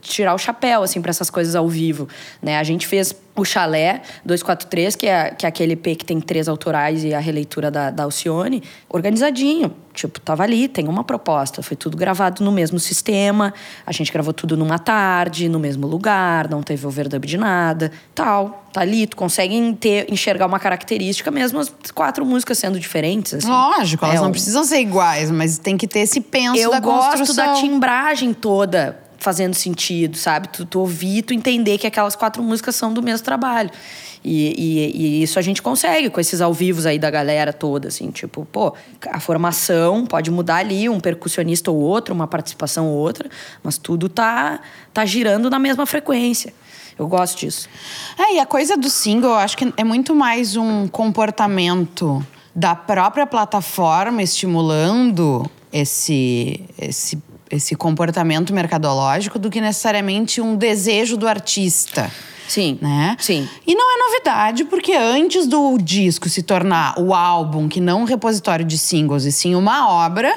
[0.01, 2.07] tirar o chapéu, assim, para essas coisas ao vivo.
[2.41, 2.57] Né?
[2.57, 6.47] A gente fez o Chalé 243, que é, que é aquele EP que tem três
[6.47, 9.73] autorais e a releitura da, da Alcione, organizadinho.
[9.93, 11.61] Tipo, tava ali, tem uma proposta.
[11.61, 13.53] Foi tudo gravado no mesmo sistema.
[13.85, 17.91] A gente gravou tudo numa tarde, no mesmo lugar, não teve overdub de nada.
[18.15, 18.65] Tal.
[18.71, 23.33] Tá ali, tu consegue ter, enxergar uma característica, mesmo as quatro músicas sendo diferentes.
[23.33, 23.47] assim.
[23.49, 26.69] Lógico, elas É não um- precisam ser iguais, mas tem que ter esse penso eu
[26.71, 27.45] da gosto construção.
[27.47, 30.47] da timbragem toda fazendo sentido, sabe?
[30.49, 33.69] Tu, tu ouvir, tu entender que aquelas quatro músicas são do mesmo trabalho.
[34.23, 37.87] E, e- e isso a gente consegue com esses ao vivos aí da galera toda,
[37.87, 38.73] assim, tipo, pô,
[39.09, 43.29] a formação pode mudar ali, um percussionista ou outro, uma participação ou outra,
[43.63, 44.59] mas tudo tá,
[44.93, 46.53] tá girando na mesma frequência.
[46.97, 47.69] Eu gosto disso.
[48.17, 52.75] É, e a coisa do single, eu acho que é muito mais um comportamento da
[52.75, 57.17] própria plataforma estimulando esse, esse,
[57.49, 62.11] esse comportamento mercadológico do que necessariamente um desejo do artista.
[62.47, 62.79] Sim.
[62.81, 63.15] Né?
[63.19, 63.47] Sim.
[63.65, 68.05] E não é novidade, porque antes do disco se tornar o álbum, que não um
[68.05, 70.35] repositório de singles, e sim uma obra,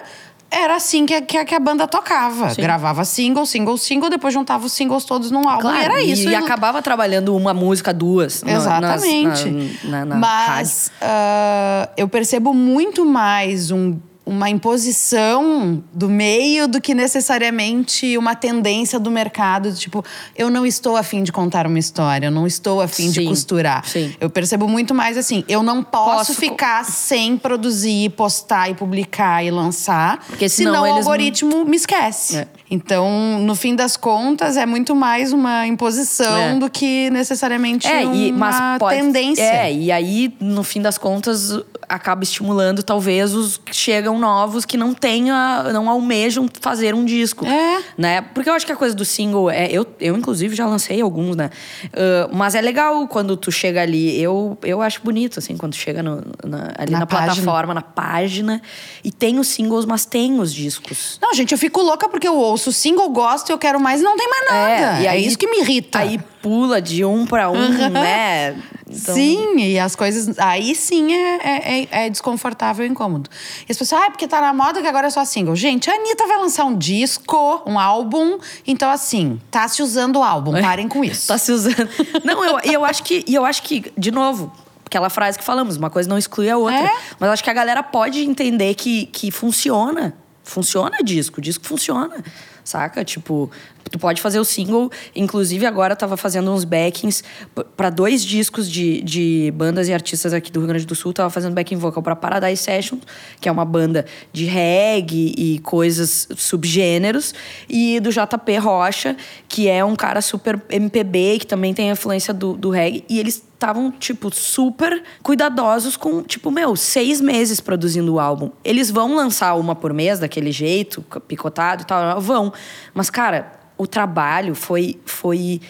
[0.51, 2.51] era assim que, que, que a banda tocava.
[2.51, 2.61] Sim.
[2.61, 5.63] Gravava single, single, single, depois juntava os singles todos num álbum.
[5.63, 6.29] Claro, e era isso.
[6.29, 8.43] E, acabava trabalhando uma música, duas.
[8.47, 9.79] Exatamente.
[9.85, 10.17] na, na, na.
[10.17, 18.35] Mas ah, eu percebo muito mais um- uma imposição do meio do que necessariamente uma
[18.35, 19.73] tendência do mercado.
[19.75, 20.05] Tipo,
[20.37, 23.85] eu não estou afim de contar uma história, eu não estou afim de costurar.
[23.87, 24.15] sim.
[24.21, 28.75] Eu percebo muito mais assim, eu não posso, Posso co- ficar sem produzir, postar e
[28.75, 32.37] publicar e lançar, Porque senão senão o eles não- algoritmo me esquece.
[32.39, 32.49] É.
[32.77, 36.55] Então, no fim das contas, é muito mais uma imposição É.
[36.59, 39.43] do que necessariamente É, uma e, mas pode, tendência.
[39.43, 44.79] É, e aí, no fim das contas, acaba estimulando talvez os que chegam novos que
[44.79, 47.45] não tenha, não almejam fazer um disco.
[47.45, 47.83] É.
[47.99, 48.23] Né?
[48.23, 49.71] Porque eu acho que a coisa do single é.
[49.71, 51.51] Eu, eu inclusive, já lancei alguns, né?
[51.93, 54.19] Ah, mas é legal quando tu chega ali.
[54.19, 58.63] Eu, eu acho bonito, assim, quando chega no- na- ali Na na, plataforma, na página.
[59.05, 61.19] E tem os singles, mas tem os discos.
[61.21, 64.05] Não, gente, eu fico louca porque eu ouço o single, gosto, eu quero mais e
[64.05, 65.01] não tem mais nada.
[65.01, 65.99] e É, aí- isso que me irrita.
[66.01, 68.57] Aí pula de um pra um, né?
[68.95, 70.39] Então- Sim, e as coisas.
[70.39, 73.31] Aí sim é, é, é- é desconfortável e incômodo.
[73.67, 75.57] E as pessoas, ah, é porque tá na moda que agora é só single.
[75.57, 78.39] Gente, a Anitta vai lançar um disco, um álbum.
[78.67, 80.53] Então, assim, tá se usando o álbum.
[80.61, 81.27] Parem com isso.
[81.29, 81.89] Tá se usando.
[82.23, 83.25] Não, eu, e eu acho que.
[83.27, 84.53] E eu acho que, de novo,
[84.85, 86.79] aquela frase que falamos, uma coisa não exclui a outra.
[86.79, 86.93] É.
[87.19, 90.15] Mas eu acho que a galera pode entender que, que funciona.
[90.45, 92.23] Funciona disco, disco funciona.
[92.65, 93.05] Saca?
[93.05, 93.51] Tipo,
[93.91, 94.89] tu pode fazer o single.
[95.17, 97.23] Inclusive, agora eu tava fazendo uns backings
[97.55, 101.13] p- pra dois discos de, de bandas e artistas aqui do Rio Grande do Sul.
[101.13, 103.03] Tava fazendo backing vocal pra Paradise Sessions,
[103.41, 107.35] que é uma banda de reggae e coisas subgêneros.
[107.69, 109.17] E do JP Rocha,
[109.49, 113.05] que é um cara super MPB, que também tem influência do, do reggae.
[113.09, 118.51] E eles estavam, tipo, super cuidadosos com, tipo, meu, seis meses produzindo o álbum.
[118.65, 122.53] Eles vão lançar uma por mês, daquele jeito, picotado e tal, vão.
[122.93, 125.01] Mas, cara, o trabalho foi.
[125.07, 125.61] foi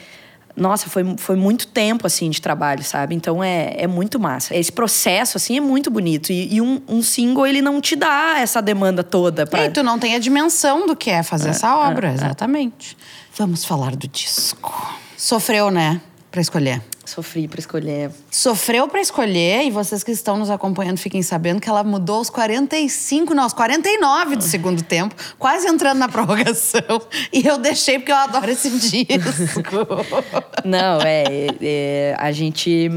[0.54, 3.14] nossa, foi, foi muito tempo, assim, de trabalho, sabe?
[3.14, 4.54] Então é, é muito massa.
[4.54, 6.30] Esse processo, assim, é muito bonito.
[6.30, 9.64] E, e um, um single, ele não te dá essa demanda toda pra...
[9.64, 12.98] E tu não tem a dimensão do que é fazer essa obra, exatamente.
[13.34, 14.94] Vamos falar do disco.
[15.16, 16.02] Sofreu, né?
[16.30, 16.82] Pra escolher.
[17.12, 18.10] Sofri pra escolher.
[18.30, 22.30] Sofreu pra escolher, e vocês que estão nos acompanhando fiquem sabendo que ela mudou aos
[22.30, 27.02] 45, não, aos 49 do segundo tempo, quase entrando na prorrogação.
[27.30, 29.70] E eu deixei porque eu adoro esse disco.
[30.64, 32.88] Não, é, é, a gente.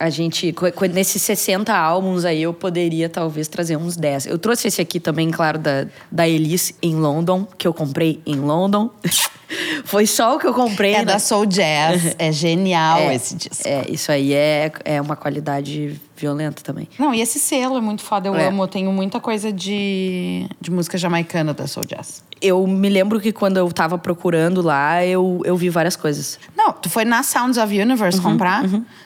[0.00, 0.54] A gente,
[0.94, 4.26] nesses 60 álbuns aí, eu poderia talvez trazer uns 10.
[4.26, 8.36] Eu trouxe esse aqui também, claro, da, da Elise em London, que eu comprei em
[8.36, 8.88] London.
[9.84, 10.94] Foi só o que eu comprei.
[10.94, 11.04] É né?
[11.04, 12.16] da Soul Jazz.
[12.18, 13.68] É genial É, esse disco.
[13.68, 16.88] É, isso aí é, é uma qualidade violenta também.
[16.98, 18.46] Não, e esse selo é muito foda, eu É.
[18.48, 18.62] amo.
[18.62, 22.22] Eu tenho muita coisa de, de música jamaicana da Soul Jazz.
[22.42, 26.38] Eu me lembro que quando eu tava procurando lá, eu, eu vi várias coisas.
[26.56, 28.62] Não, tu foi na Sounds of Universe Uhum, comprar.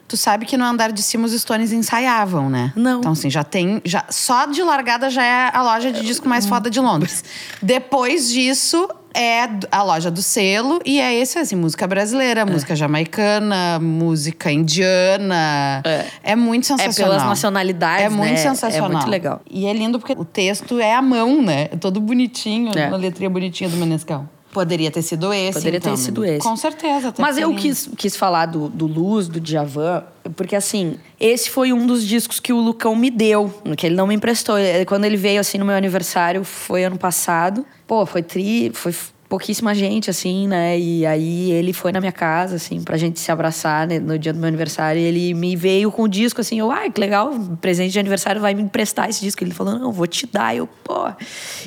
[0.06, 2.72] Tu sabe que no andar de cima os Stones ensaiavam, né?
[2.76, 3.00] Não.
[3.00, 3.80] Então, assim, já tem.
[3.84, 7.24] Já, só de largada já é a loja de disco mais foda de Londres.
[7.62, 8.88] Depois disso.
[9.16, 15.82] É a loja do selo e é esse, assim, música brasileira, música jamaicana, música indiana.
[16.22, 17.12] É, muito sensacional.
[17.12, 18.34] pelas nacionalidades, É muito né?
[18.34, 18.90] É sensacional.
[18.90, 19.40] muito legal.
[19.48, 21.68] E é lindo porque o texto é à mão, né?
[21.72, 22.88] É todo bonitinho, É.
[22.88, 24.26] uma letrinha bonitinha do Menescal.
[24.54, 26.36] Poderia ter sido esse, Poderia ter então, sido né?
[26.36, 26.46] esse.
[26.46, 27.12] Com certeza.
[27.18, 30.04] Mas eu quis, quis falar do, do Luz, do Djavan,
[30.36, 34.06] porque assim, esse foi um dos discos que o Lucão me deu, que ele não
[34.06, 34.54] me emprestou.
[34.86, 37.66] Quando ele veio assim no meu aniversário, foi ano passado.
[37.84, 38.94] Pô, foi tri, foi
[39.34, 40.78] pouquíssima gente, assim, né?
[40.78, 44.32] E aí ele foi na minha casa, assim, pra gente se abraçar né, no dia
[44.32, 45.00] do meu aniversário.
[45.00, 48.40] E ele me veio com o disco, assim, eu, ai, que legal, presente de aniversário
[48.40, 49.42] vai me emprestar esse disco.
[49.42, 50.54] Ele falou, não, vou te dar.
[50.54, 51.08] Eu, pô.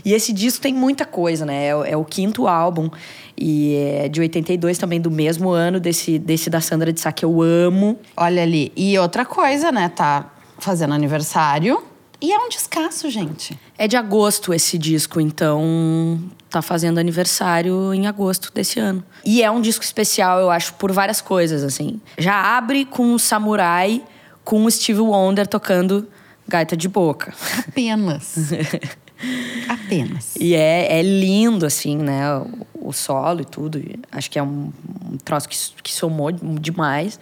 [0.06, 1.68] E esse disco tem muita coisa, né?
[1.68, 2.90] É, o- é o quinto álbum.
[3.38, 7.26] E é de 82 também, do mesmo ano desse, desse da Sandra de Sá, que
[7.26, 8.00] eu amo.
[8.16, 8.72] Olha ali.
[8.78, 9.90] E outra coisa, né?
[9.90, 11.84] Tá fazendo aniversário.
[12.22, 13.60] E é um descasso, gente.
[13.78, 16.18] É de agosto esse disco, então
[16.50, 19.04] tá fazendo aniversário em agosto desse ano.
[19.26, 22.00] E é um disco especial, eu acho, por várias coisas, assim.
[22.18, 24.02] Já abre com o Samurai,
[24.44, 26.08] com o Steve Wonder tocando
[26.48, 27.34] gaita de boca.
[27.68, 28.36] Apenas.
[29.68, 30.36] Apenas.
[30.40, 32.38] E é, é lindo, assim, né?
[32.38, 33.84] O, o solo e tudo.
[34.12, 34.72] Acho que é um,
[35.12, 37.20] um troço que, que somou demais.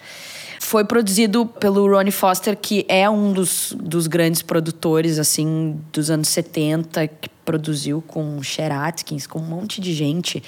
[0.59, 6.27] Foi produzido pelo Ronnie Foster, que é um dos, dos grandes produtores, assim, dos anos
[6.27, 10.43] 70, que produziu com Cher Atkins, com um monte de gente.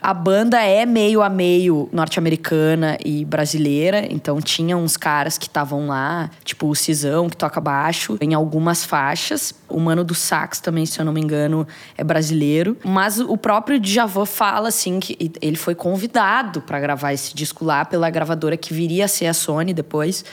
[0.00, 5.88] A banda é meio a meio norte-americana e brasileira, então tinha uns caras que estavam
[5.88, 9.52] lá, tipo o Cisão, que toca baixo, em algumas faixas.
[9.68, 12.76] O mano do sax também, se eu não me engano, é brasileiro.
[12.84, 17.84] Mas o próprio Djavan fala assim que ele foi convidado para gravar esse disco lá
[17.84, 20.24] pela gravadora que viria a ser a Sony depois.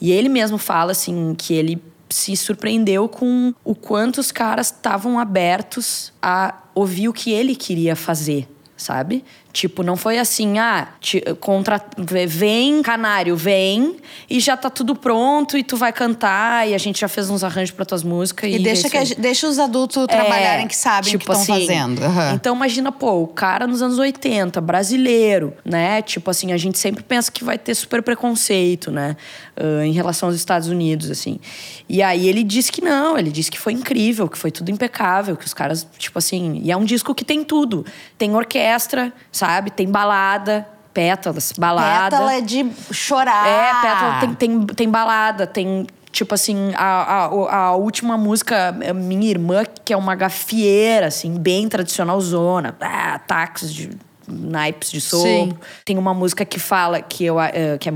[0.00, 5.18] E ele mesmo fala assim que ele se surpreendeu com o quanto os caras estavam
[5.18, 9.24] abertos a ouvir o que ele queria fazer sabe?
[9.52, 11.82] Tipo, não foi assim, ah, te, contra,
[12.26, 13.96] vem, canário, vem,
[14.28, 17.42] e já tá tudo pronto, e tu vai cantar, e a gente já fez uns
[17.42, 18.50] arranjos para tuas músicas.
[18.50, 21.54] E, e deixa, que deixa os adultos trabalharem é, que sabem tipo o que estão
[21.54, 22.02] assim, fazendo.
[22.02, 22.34] Uhum.
[22.34, 26.02] Então, imagina, pô, o cara nos anos 80, brasileiro, né?
[26.02, 29.16] Tipo assim, a gente sempre pensa que vai ter super preconceito, né?
[29.56, 31.40] Uh, em relação aos Estados Unidos, assim.
[31.88, 35.36] E aí ele disse que não, ele disse que foi incrível, que foi tudo impecável,
[35.36, 36.60] que os caras, tipo assim.
[36.62, 37.84] E é um disco que tem tudo.
[38.16, 39.70] Tem orquestra, sabe?
[39.70, 42.16] Tem balada, pétalas, balada.
[42.16, 43.46] Pétala é de chorar.
[43.46, 49.30] É, pétala tem, tem, tem balada, tem Tipo assim, a, a, a, última música, Minha
[49.30, 52.74] Irmã, que é uma gafieira, assim, bem tradicional zona.
[52.80, 53.90] Ah, ataques de
[54.26, 55.58] naipes de sopro.
[55.84, 57.94] Tem uma música que fala, que, eu, uh, que é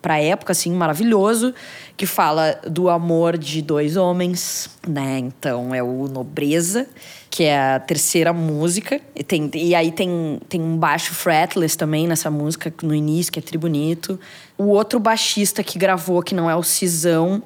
[0.00, 1.54] pra época, assim, maravilhoso,
[1.96, 5.18] que fala do amor de dois homens, né?
[5.18, 6.86] Então é o Nobreza
[7.30, 9.00] que é a terceira música.
[9.14, 13.38] E, tem, e aí tem, tem um baixo fretless também nessa música, no início, que
[13.38, 14.18] é tri bonito.
[14.58, 17.40] O outro baixista que gravou, que não é o Cisão,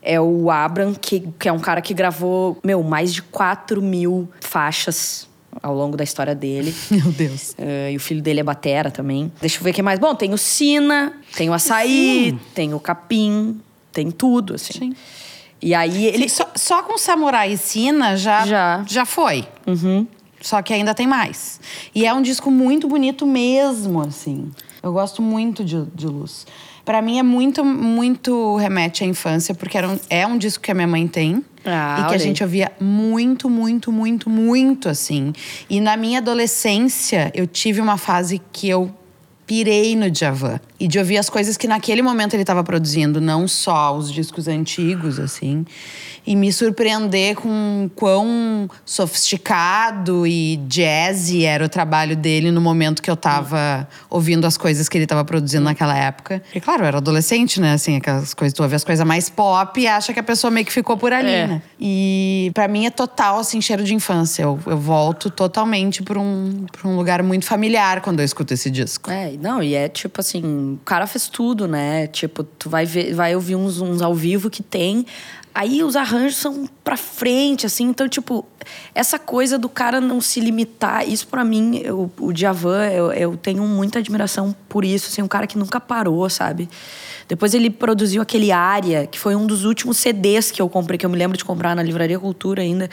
[0.00, 4.28] é o Abram, que, que é um cara que gravou, meu, mais de 4 mil
[4.40, 5.26] faixas
[5.60, 6.72] ao longo da história dele.
[6.90, 7.56] Meu Deus.
[7.58, 9.32] Uh, e o filho dele é batera também.
[9.40, 9.98] Deixa eu ver o que mais.
[9.98, 12.40] Bom, tem o Sina, tem o Açaí, Sim.
[12.54, 13.58] tem o Capim,
[13.90, 14.74] tem tudo, assim.
[14.74, 14.92] Sim.
[15.60, 16.28] E aí ele.
[16.28, 18.84] Só, só com Samurai e Sina já, já.
[18.86, 19.46] já foi.
[19.66, 20.06] Uhum.
[20.40, 21.60] Só que ainda tem mais.
[21.94, 24.50] E é um disco muito bonito mesmo, assim.
[24.82, 26.46] Eu gosto muito de, de Luz.
[26.84, 30.70] Para mim é muito, muito remete à infância, porque era um, é um disco que
[30.70, 31.44] a minha mãe tem.
[31.64, 35.32] Ah, e que a gente ouvia muito, muito, muito, muito, assim.
[35.68, 38.94] E na minha adolescência, eu tive uma fase que eu
[39.46, 40.60] pirei no Djavan.
[40.78, 44.48] E de ouvir as coisas que naquele momento ele estava produzindo, não só os discos
[44.48, 45.64] antigos, assim
[46.26, 53.08] e me surpreender com quão sofisticado e jazzy era o trabalho dele no momento que
[53.08, 56.42] eu tava ouvindo as coisas que ele tava produzindo naquela época.
[56.52, 57.74] E claro, eu era adolescente, né?
[57.74, 60.66] Assim, aquelas coisas, tu ouve as coisas mais pop e acha que a pessoa meio
[60.66, 61.46] que ficou por ali, é.
[61.46, 61.62] né?
[61.78, 64.42] E para mim é total, assim, cheiro de infância.
[64.42, 68.68] Eu, eu volto totalmente pra um, pra um lugar muito familiar quando eu escuto esse
[68.68, 69.10] disco.
[69.12, 70.42] É, não, e é tipo assim,
[70.74, 72.06] o cara fez tudo, né?
[72.06, 75.06] Tipo, tu vai ver, vai ouvir uns, uns ao vivo que tem
[75.58, 77.84] Aí os arranjos são pra frente, assim.
[77.84, 78.44] Então, tipo,
[78.94, 83.36] essa coisa do cara não se limitar, isso para mim, eu, o Djavan, eu, eu,
[83.38, 85.08] tenho muita admiração por isso.
[85.08, 86.68] Assim, um cara que nunca parou, sabe?
[87.26, 91.06] Depois ele produziu aquele Área, que foi um dos últimos CDs que eu comprei, que
[91.06, 92.90] eu me lembro de comprar na Livraria Cultura ainda,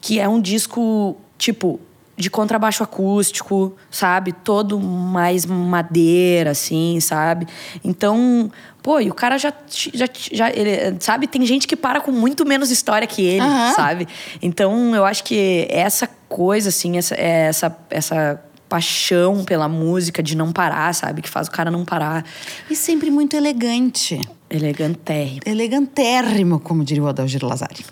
[0.00, 1.80] que é um disco, tipo,
[2.16, 4.32] de contrabaixo acústico, sabe?
[4.32, 7.46] Todo mais madeira, assim, sabe?
[7.84, 8.50] Então,
[8.82, 11.26] pô, e o cara já, já, já ele, sabe?
[11.26, 13.72] Tem gente que para com muito menos história que ele, uhum.
[13.74, 14.08] sabe?
[14.40, 20.52] Então, eu acho que essa coisa, assim, essa, essa, essa paixão pela música, de não
[20.52, 21.22] parar, sabe?
[21.22, 22.24] Que faz o cara não parar.
[22.70, 24.20] E sempre muito elegante.
[24.48, 25.40] Elegantérrimo.
[25.44, 27.84] Elegantérrimo, como diria o Adalgir Lazari.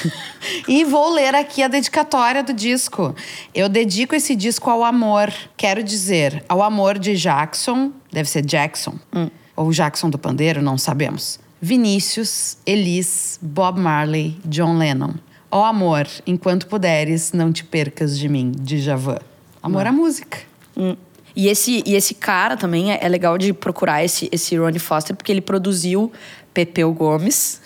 [0.66, 3.14] e vou ler aqui a dedicatória do disco.
[3.54, 5.30] Eu dedico esse disco ao amor.
[5.56, 9.28] Quero dizer, ao amor de Jackson, deve ser Jackson, hum.
[9.54, 11.38] ou Jackson do Pandeiro, não sabemos.
[11.60, 15.14] Vinícius, Elis, Bob Marley, John Lennon.
[15.50, 19.18] Ó amor, enquanto puderes, não te percas de mim, de Javan.
[19.62, 19.88] Amor hum.
[19.88, 20.38] à música.
[20.76, 20.96] Hum.
[21.40, 25.16] E esse, e esse cara também é, é legal de procurar esse, esse Ronnie Foster,
[25.16, 26.12] porque ele produziu
[26.52, 27.62] Pepeu Gomes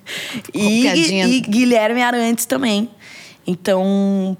[0.54, 2.88] e, e, Guilherme Arantes também.
[3.46, 4.34] Então,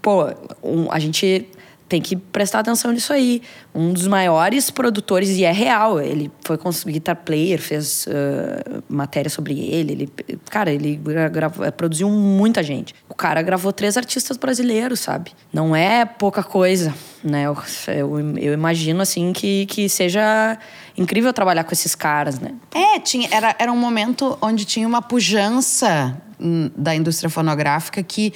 [0.00, 0.26] pô,
[0.62, 1.48] um, a gente
[1.88, 3.42] tem que prestar atenção nisso aí.
[3.74, 9.58] Um dos maiores produtores, e é real, ele foi guitar player, fez uh, matéria sobre
[9.58, 9.92] ele.
[9.94, 10.94] ele cara, ele
[11.32, 12.94] gravou, produziu muita gente.
[13.08, 15.32] O cara gravou três artistas brasileiros, sabe?
[15.52, 16.94] Não é pouca coisa.
[17.22, 17.44] Né?
[17.44, 17.56] Eu,
[17.88, 20.58] eu, eu, imagino, assim, que, que seja
[20.96, 22.54] incrível trabalhar com esses caras, né?
[22.74, 28.32] É, tinha, era, era um momento onde tinha uma pujança hum, da indústria fonográfica que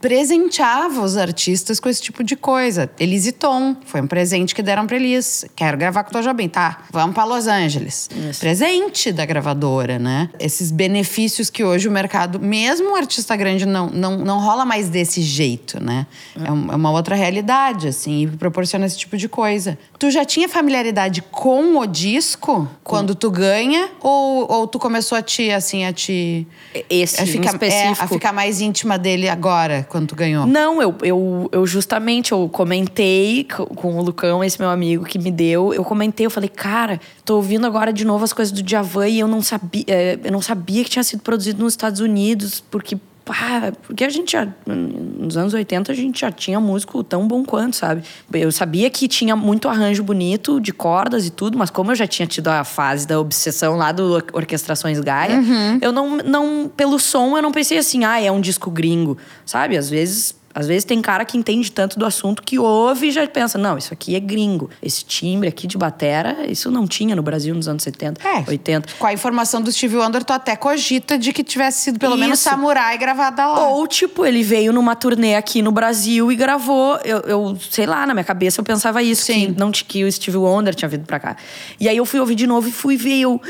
[0.00, 2.90] presenteava os artistas com esse tipo de coisa.
[2.98, 5.44] Elis e Tom, foi um presente que deram para eles.
[5.56, 6.84] Quero gravar com o Tom Jobim, tá?
[6.92, 8.08] Vamos para Los Angeles.
[8.30, 8.40] Isso.
[8.40, 10.28] Presente da gravadora, né?
[10.38, 14.88] Esses benefícios que hoje o mercado, mesmo o artista grande, não, não, não rola mais
[14.88, 16.06] desse jeito, né?
[16.36, 16.68] Hum.
[16.70, 19.78] É, uma outra realidade, assim, e proporciona esse tipo de coisa.
[19.98, 23.88] Tu já tinha familiaridade com o disco quando tu ganha?
[24.00, 26.46] Ou, ou tu começou a te, assim, a te...
[26.88, 27.62] Esse, a ficar.
[27.62, 29.69] É, a ficar mais íntima dele agora?
[29.70, 30.46] Agora, quando tu ganhou?
[30.46, 35.30] Não, eu, eu, eu justamente eu comentei com o Lucão, esse meu amigo que me
[35.30, 35.72] deu.
[35.72, 39.20] Eu comentei, eu falei, cara, tô ouvindo agora de novo as coisas do Djavan e
[39.20, 42.96] eu não sabia, é, eu não sabia que tinha sido produzido nos Estados Unidos, porque
[43.30, 47.44] pá, porque a gente já, nos anos 80 a gente já tinha músico tão bom
[47.44, 48.02] quanto, sabe?
[48.32, 52.06] Eu sabia que tinha muito arranjo bonito de cordas e tudo, mas como eu já
[52.06, 55.78] tinha tido a fase da obsessão lá do Orquestrações Gaia, uhum.
[55.80, 59.16] eu não, não, pelo som eu não pensei assim, ah, é um disco gringo,
[59.46, 59.76] sabe?
[59.76, 63.26] Às vezes às vezes tem cara que entende tanto do assunto que ouve e já
[63.26, 64.68] pensa, não, isso aqui é gringo.
[64.82, 68.88] Esse timbre aqui de batera, isso não tinha no Brasil nos anos 70, é, 80.
[68.98, 72.20] Com a informação do Steve Wonder, tu até cogita de que tivesse sido pelo isso.
[72.20, 73.68] menos Samurai gravada lá.
[73.68, 76.98] Ou, tipo, ele veio numa turnê aqui no Brasil e gravou.
[77.04, 79.52] Eu, eu sei lá, na minha cabeça eu pensava isso, Sim.
[79.52, 81.36] que, não, que o Steve Wonder tinha vindo pra cá.
[81.78, 83.40] E aí eu fui ouvir de novo e fui ver, eu,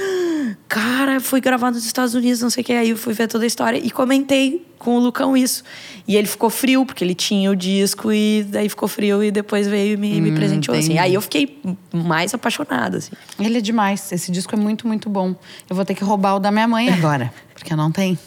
[0.69, 2.73] cara, foi gravado nos Estados Unidos, não sei o que.
[2.73, 5.63] Aí eu fui ver toda a história e comentei com o Lucão isso.
[6.09, 9.69] E ele ficou frio, porque ele tinha o disco e daí ficou frio e depois
[9.69, 10.99] veio e me, hum, me presenteou, assim.
[10.99, 11.61] Aí eu fiquei
[11.93, 13.13] mais apaixonada, assim.
[13.39, 14.11] Ele é demais.
[14.11, 15.35] Esse disco é muito, muito bom.
[15.69, 18.19] Eu vou ter que roubar o da minha mãe agora, porque não tem.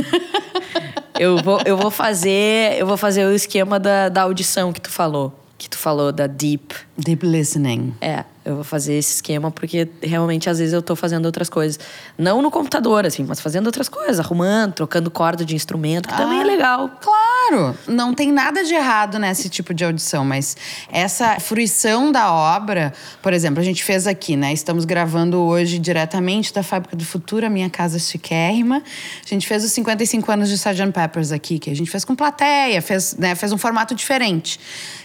[1.18, 4.90] eu, vou, eu vou fazer eu vou fazer o esquema da, da audição que tu
[4.90, 5.38] falou.
[5.56, 6.74] Que tu falou da deep.
[6.96, 7.94] Deep listening.
[8.00, 11.78] É eu vou fazer esse esquema porque realmente às vezes eu tô fazendo outras coisas.
[12.18, 16.18] Não no computador, assim, mas fazendo outras coisas, arrumando, trocando corda de instrumento, que ah,
[16.18, 16.90] também é ah, legal.
[17.00, 17.76] Claro!
[17.86, 20.56] Não tem nada de errado nesse tipo de audição, mas
[20.90, 22.92] essa fruição da obra,
[23.22, 24.52] por exemplo, a gente fez aqui, né?
[24.52, 28.82] Estamos gravando hoje diretamente da Fábrica do Futuro, a minha casa chiquérrima.
[29.24, 30.92] A gente fez os 55 anos de Sgt.
[30.92, 34.58] Peppers aqui, que a gente fez com plateia, fez, né, fez um formato diferente.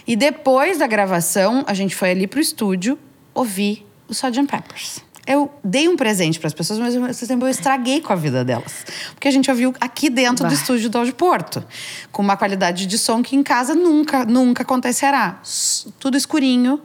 [0.06, 2.98] E depois da gravação, a gente foi ali pro estúdio
[3.36, 4.46] ouvir o Sgt.
[4.46, 5.04] Peppers.
[5.26, 8.16] Eu dei um presente para as pessoas, mas ao mesmo tempo eu estraguei com a
[8.16, 8.84] vida delas.
[9.12, 10.48] Porque a gente ouviu aqui dentro bah.
[10.48, 11.64] do estúdio do Audio Porto,
[12.12, 15.40] com uma qualidade de som que em casa nunca, nunca acontecerá.
[15.98, 16.80] Tudo escurinho,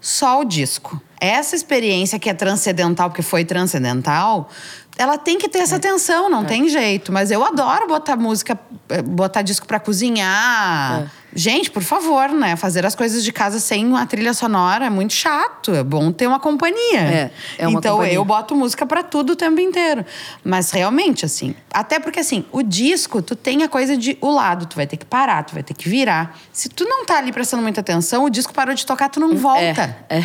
[0.00, 1.00] só o disco.
[1.20, 4.50] Essa experiência que é transcendental, porque foi transcendental,
[4.98, 5.78] ela tem que ter essa é.
[5.78, 6.46] atenção, não é.
[6.46, 7.12] tem jeito.
[7.12, 11.04] Mas eu adoro botar música, eh, botar disco para cozinhar.
[11.20, 12.54] É Gente, por favor, né?
[12.54, 15.74] Fazer as coisas de casa sem uma trilha sonora é muito chato.
[15.74, 17.00] É bom ter uma companhia.
[17.00, 18.14] É, é uma então companhia.
[18.14, 20.04] eu boto música para tudo o tempo inteiro.
[20.44, 21.54] Mas realmente, assim.
[21.72, 24.96] Até porque, assim, o disco, tu tem a coisa de o lado, tu vai ter
[24.96, 26.38] que parar, tu vai ter que virar.
[26.52, 29.32] Se tu não tá ali prestando muita atenção, o disco parou de tocar, tu não
[29.32, 29.96] é, volta.
[30.08, 30.18] É.
[30.18, 30.24] é.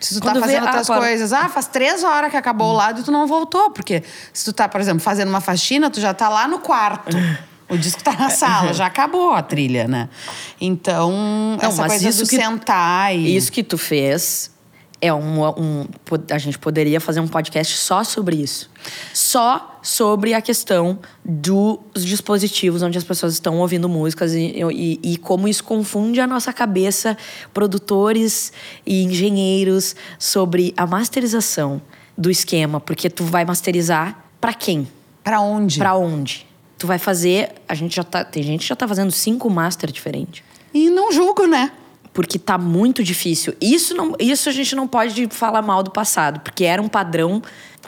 [0.00, 2.36] Se tu tá Quando tá fazendo vê, outras ah, coisas, ah, faz três horas que
[2.36, 3.70] acabou o lado e tu não voltou.
[3.70, 4.02] Porque
[4.32, 7.16] se tu tá, por exemplo, fazendo uma faxina, tu já tá lá no quarto.
[7.72, 10.10] O disco tá na sala, já acabou a trilha, né?
[10.60, 13.34] Então, Não, essa coisa isso do que, sentar e...
[13.34, 14.50] Isso que tu fez
[15.00, 15.86] é um, um...
[16.30, 18.70] A gente poderia fazer um podcast só sobre isso.
[19.14, 25.16] Só sobre a questão dos dispositivos onde as pessoas estão ouvindo músicas e, e, e
[25.16, 27.16] como isso confunde a nossa cabeça,
[27.54, 28.52] produtores
[28.86, 31.82] e engenheiros, sobre a masterização
[32.16, 32.78] do esquema.
[32.78, 34.86] Porque tu vai masterizar para quem?
[35.24, 35.78] Para onde?
[35.78, 36.51] Para onde?
[36.82, 37.52] Tu vai fazer.
[37.68, 38.24] A gente já tá.
[38.24, 40.42] Tem gente que já tá fazendo cinco master diferentes.
[40.74, 41.70] E não julgo, né?
[42.12, 43.54] Porque tá muito difícil.
[43.60, 47.40] Isso, não, isso a gente não pode falar mal do passado, porque era um padrão.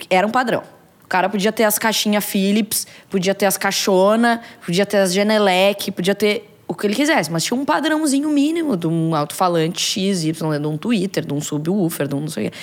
[0.09, 0.63] Era um padrão.
[1.03, 5.91] O cara podia ter as caixinhas Philips, podia ter as caixona, podia ter as Genelec,
[5.91, 10.25] podia ter o que ele quisesse, mas tinha um padrãozinho mínimo de um alto-falante X,
[10.25, 12.57] Y, de um Twitter, de um subwoofer, de um não sei o quê.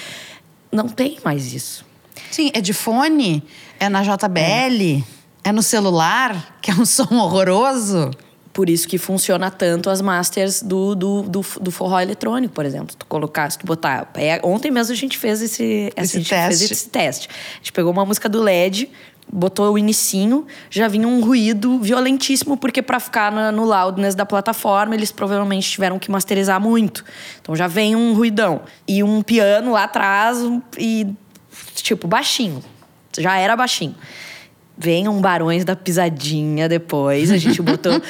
[0.71, 1.85] Não tem mais isso.
[2.31, 3.43] Sim, é de fone,
[3.79, 5.03] é na JBL.
[5.17, 5.20] É.
[5.43, 8.11] É no celular, que é um som horroroso.
[8.53, 12.95] Por isso que funciona tanto as masters do, do, do, do forró eletrônico, por exemplo.
[12.97, 14.09] Tu colocar, se tu botar.
[14.15, 16.57] É, ontem mesmo a gente fez esse, esse, gente teste.
[16.57, 17.29] Fez esse teste.
[17.29, 18.91] A gente pegou uma música do LED,
[19.31, 24.25] botou o inicinho, já vinha um ruído violentíssimo, porque para ficar no, no loudness da
[24.25, 27.05] plataforma, eles provavelmente tiveram que masterizar muito.
[27.41, 28.63] Então já vem um ruidão.
[28.85, 30.39] E um piano lá atrás,
[30.77, 31.07] e
[31.75, 32.61] tipo, baixinho.
[33.17, 33.95] Já era baixinho.
[34.81, 37.29] Venham Barões da Pisadinha depois.
[37.31, 37.93] A gente botou.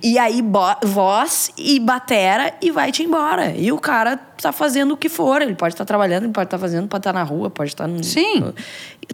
[0.00, 0.42] E aí,
[0.84, 3.52] voz e batera e vai-te embora.
[3.56, 5.42] E o cara tá fazendo o que for.
[5.42, 7.50] Ele pode estar tá trabalhando, ele pode estar tá fazendo, pode estar tá na rua,
[7.50, 7.88] pode estar...
[7.88, 8.54] No, Sim.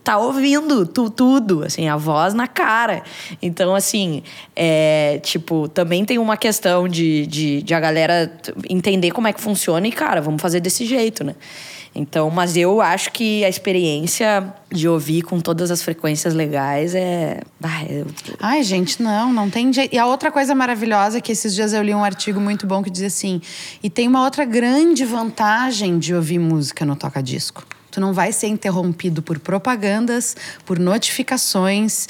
[0.02, 3.02] Tá ouvindo tu, tudo, assim, a voz na cara.
[3.40, 4.22] Então, assim,
[4.54, 8.30] é, tipo, também tem uma questão de, de, de a galera
[8.68, 11.34] entender como é que funciona e, cara, vamos fazer desse jeito, né?
[11.94, 17.40] Então, mas eu acho que a experiência de ouvir com todas as frequências legais é.
[17.62, 18.04] Ai,
[18.40, 19.94] Ai, gente, não, não tem jeito.
[19.94, 22.82] E a outra coisa maravilhosa é que esses dias eu li um artigo muito bom
[22.82, 23.40] que diz assim:
[23.80, 27.64] e tem uma outra grande vantagem de ouvir música no toca-disco.
[27.92, 30.36] Tu não vai ser interrompido por propagandas,
[30.66, 32.08] por notificações.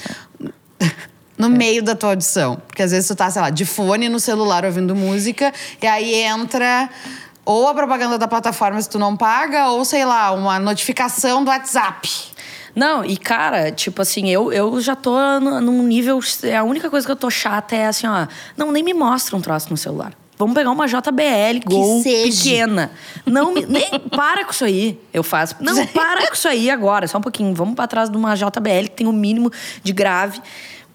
[1.36, 1.50] no é.
[1.50, 2.62] meio da tua audição.
[2.66, 6.14] Porque às vezes tu tá, sei lá, de fone no celular ouvindo música, e aí
[6.14, 6.88] entra
[7.44, 11.50] ou a propaganda da plataforma se tu não paga, ou sei lá, uma notificação do
[11.50, 12.08] WhatsApp.
[12.74, 16.18] Não, e cara, tipo assim, eu, eu já tô num nível.
[16.58, 18.26] A única coisa que eu tô chata é assim, ó.
[18.56, 20.12] Não, nem me mostra um troço no celular.
[20.36, 22.90] Vamos pegar uma JBL Gol pequena.
[23.24, 25.00] Não me, nem para com isso aí.
[25.12, 25.54] Eu faço.
[25.60, 27.54] Não, para com isso aí agora, só um pouquinho.
[27.54, 30.40] Vamos para trás de uma JBL que tem o um mínimo de grave.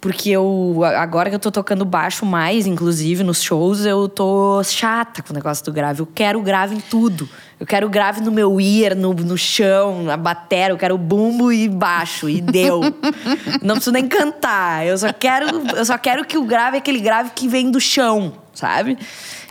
[0.01, 5.21] Porque eu, agora que eu tô tocando baixo mais, inclusive nos shows, eu tô chata
[5.21, 5.99] com o negócio do grave.
[5.99, 7.27] Eu quero grave em tudo.
[7.59, 11.67] Eu quero grave no meu ear, no, no chão, na bateria, eu quero bumbo e
[11.67, 12.29] baixo.
[12.29, 12.79] E deu.
[13.61, 14.87] Não preciso nem cantar.
[14.87, 17.81] Eu só quero, eu só quero que o grave é aquele grave que vem do
[17.81, 18.97] chão, sabe?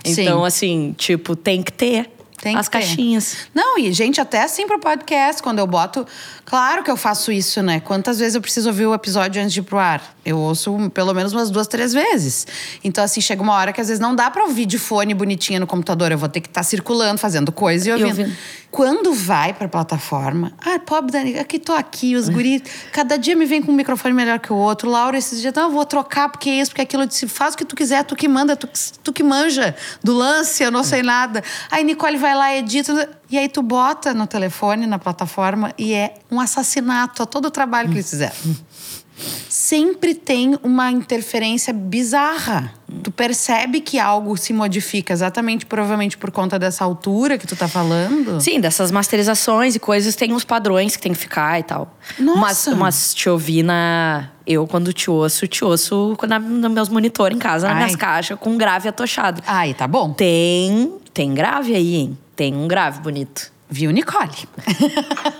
[0.03, 0.47] Então, Sim.
[0.47, 2.09] assim, tipo, tem que ter.
[2.41, 3.49] Tem as caixinhas.
[3.53, 6.07] Não, e gente, até assim pro podcast, quando eu boto.
[6.45, 7.81] Claro que eu faço isso, né?
[7.81, 10.15] Quantas vezes eu preciso ouvir o episódio antes de ir pro ar?
[10.29, 12.45] Eu ouço pelo menos umas duas, três vezes.
[12.83, 15.59] Então, assim, chega uma hora que às vezes não dá pra ouvir de fone bonitinha
[15.59, 16.11] no computador.
[16.11, 18.09] Eu vou ter que estar tá circulando, fazendo coisa e ouvindo.
[18.09, 18.37] Ouvindo.
[18.71, 22.61] Quando vai pra plataforma, ah, pobre Dani, aqui tô aqui, os guris,
[22.91, 24.87] cada dia me vem com um microfone melhor que o outro.
[24.87, 27.03] Laura, esses dias, não, eu vou trocar porque é isso, porque é aquilo.
[27.03, 28.69] Eu disse, faz o que tu quiser, tu que manda, tu,
[29.03, 31.43] tu que manja do lance, eu não sei nada.
[31.71, 36.13] Aí Nicole vai lá, edita, e aí tu bota no telefone, na plataforma, e é
[36.29, 38.35] um assassinato a todo o trabalho que eles fizeram
[39.49, 42.73] sempre tem uma interferência bizarra.
[43.03, 47.67] Tu percebe que algo se modifica exatamente, provavelmente por conta dessa altura que tu tá
[47.67, 48.41] falando?
[48.41, 51.95] Sim, dessas masterizações e coisas, tem uns padrões que tem que ficar e tal.
[52.17, 52.71] Nossa!
[52.71, 54.29] Mas, mas te ouvir na.
[54.45, 58.39] Eu, quando te ouço, te ouço na, nos meus monitores em casa, nas minhas caixas,
[58.39, 59.43] com grave atochado.
[59.45, 60.11] Ai, tá bom.
[60.13, 60.93] Tem.
[61.13, 62.17] Tem grave aí, hein?
[62.35, 63.51] Tem um grave bonito.
[63.69, 64.31] Viu, Nicole?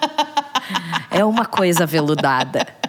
[1.09, 2.67] é uma coisa veludada.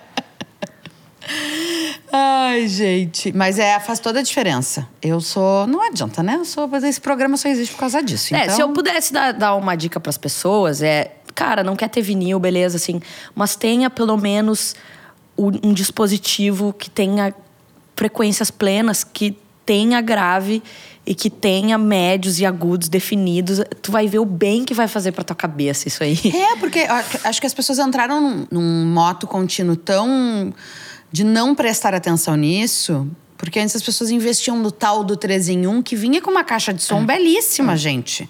[2.12, 3.32] Ai, gente.
[3.32, 4.88] Mas é, faz toda a diferença.
[5.00, 5.66] Eu sou.
[5.66, 6.36] Não adianta, né?
[6.36, 6.68] Eu sou.
[6.76, 8.34] Esse programa só existe por causa disso.
[8.34, 8.56] É, então...
[8.56, 11.16] se eu pudesse dar, dar uma dica para as pessoas, é.
[11.34, 13.00] Cara, não quer ter vinil, beleza, assim.
[13.34, 14.74] Mas tenha pelo menos
[15.38, 17.32] um, dispositivo que tenha
[17.96, 20.62] frequências plenas, que tenha grave
[21.06, 25.12] e que tenha médios e agudos definidos, tu vai ver o bem que vai fazer
[25.12, 26.18] para tua cabeça isso aí.
[26.34, 26.80] É, porque
[27.24, 30.52] acho que as pessoas entraram num, num moto contínuo tão
[31.12, 35.66] de não prestar atenção nisso, porque antes as pessoas investiam no tal do 3 em
[35.66, 37.04] 1, que vinha com uma caixa de som é.
[37.04, 37.76] belíssima, é.
[37.76, 38.28] gente.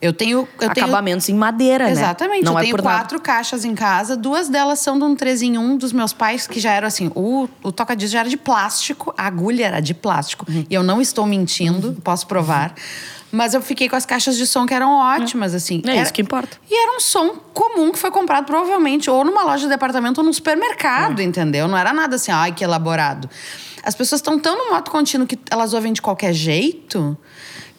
[0.00, 0.48] Eu tenho.
[0.58, 1.36] Eu Acabamentos tenho...
[1.36, 1.90] em madeira, né?
[1.90, 2.46] Exatamente.
[2.46, 3.24] Eu é tenho quatro nada.
[3.24, 6.58] caixas em casa, duas delas são de um 3 em 1 dos meus pais, que
[6.58, 10.46] já eram assim: o, o toca-disco já era de plástico, a agulha era de plástico.
[10.48, 10.64] Uhum.
[10.70, 11.94] E eu não estou mentindo, uhum.
[11.96, 12.70] posso provar.
[12.70, 13.19] Uhum.
[13.32, 15.82] Mas eu fiquei com as caixas de som que eram ótimas, assim.
[15.86, 16.56] É era, isso que importa.
[16.68, 20.26] E era um som comum que foi comprado provavelmente ou numa loja de departamento ou
[20.26, 21.24] num supermercado, é.
[21.24, 21.68] entendeu?
[21.68, 23.30] Não era nada assim, ai, que elaborado.
[23.82, 27.16] As pessoas estão tão no modo contínuo que elas ouvem de qualquer jeito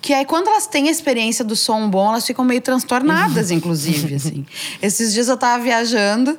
[0.01, 4.15] que aí, quando elas têm a experiência do som bom, elas ficam meio transtornadas, inclusive,
[4.15, 4.45] assim.
[4.81, 6.35] Esses dias eu tava viajando,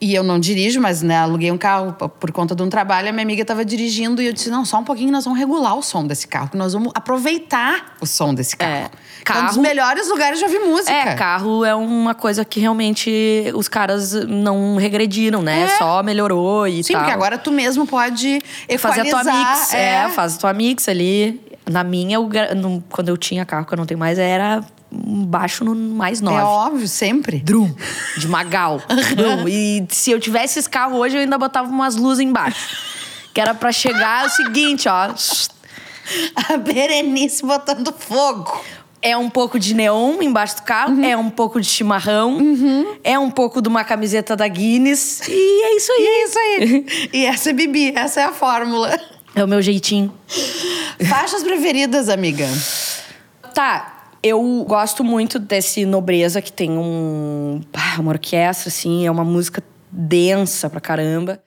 [0.00, 3.10] e eu não dirijo, mas né, aluguei um carro por conta de um trabalho.
[3.10, 5.76] A minha amiga estava dirigindo e eu disse: não, só um pouquinho, nós vamos regular
[5.76, 8.72] o som desse carro, nós vamos aproveitar o som desse carro.
[8.72, 8.90] É,
[9.24, 9.40] carro...
[9.40, 10.90] É um dos melhores lugares de ouvir música.
[10.90, 15.64] É, carro é uma coisa que realmente os caras não regrediram, né?
[15.64, 15.68] É.
[15.76, 17.02] Só melhorou e Sim, tal.
[17.02, 18.40] porque agora tu mesmo pode
[18.78, 19.74] fazer a tua mix.
[19.74, 20.04] É.
[20.04, 21.40] é, faz a tua mix ali.
[21.68, 25.64] Na minha, eu, no, quando eu tinha carro, que eu não tenho mais, era baixo
[25.64, 26.38] no mais nove.
[26.38, 27.38] É óbvio, sempre.
[27.38, 27.72] Drum.
[28.16, 28.82] De Magal.
[29.16, 29.48] Drum.
[29.48, 32.76] E se eu tivesse esse carro hoje, eu ainda botava umas luzes embaixo.
[33.32, 35.14] Que era para chegar o seguinte, ó.
[36.50, 38.64] A Berenice botando fogo.
[39.02, 41.04] É um pouco de neon embaixo do carro, uhum.
[41.04, 42.98] é um pouco de chimarrão, uhum.
[43.02, 45.22] é um pouco de uma camiseta da Guinness.
[45.26, 46.02] E é isso aí.
[46.02, 46.86] E é isso aí.
[47.14, 49.00] e essa é Bibi, essa é a fórmula.
[49.34, 50.12] É o meu jeitinho.
[51.08, 52.46] Faixas preferidas, amiga?
[53.54, 53.89] Tá,
[54.22, 57.60] eu gosto muito desse Nobreza, que tem um,
[57.98, 61.42] uma orquestra, assim, é uma música densa pra caramba.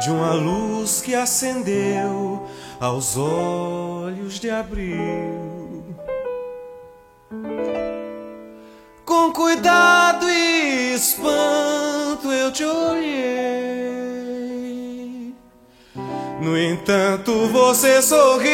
[0.00, 2.46] de uma luz que acendeu
[2.80, 5.86] aos olhos de abril.
[9.04, 14.01] Com cuidado e espanto eu te olhei.
[16.42, 18.52] No entanto, você sorriu.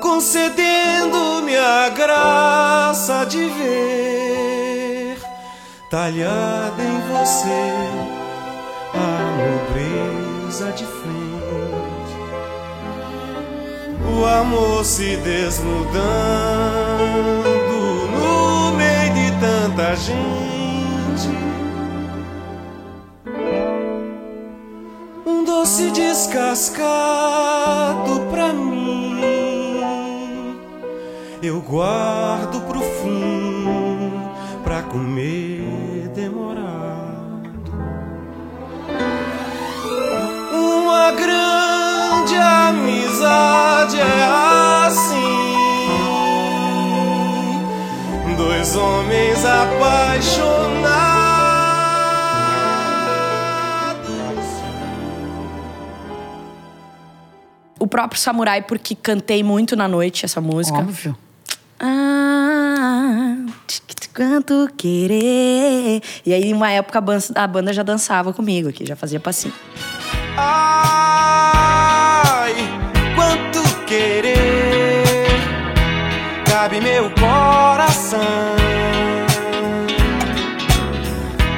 [0.00, 5.18] concedendo-me a graça de ver
[5.90, 7.72] talhada em você
[8.94, 12.16] a nobreza de frente,
[14.08, 15.92] o amor se desnudando
[18.10, 20.41] no meio de tanta gente.
[25.42, 26.86] Um doce descascado
[28.30, 29.20] pra mim
[31.42, 34.12] eu guardo pro fim
[34.62, 37.50] pra comer demorado.
[40.52, 44.24] Uma grande amizade é
[44.86, 45.56] assim,
[48.36, 50.71] dois homens apaixonados.
[58.02, 60.78] Próprio Samurai, porque cantei muito na noite essa música.
[60.78, 61.16] Óbvio.
[61.78, 63.36] Ah,
[64.14, 66.02] quanto querer.
[66.26, 67.02] E aí, em uma época,
[67.34, 69.54] a banda já dançava comigo aqui, já fazia passinho.
[70.36, 70.92] Ai,
[73.14, 75.04] quanto querer
[76.44, 78.20] cabe meu coração.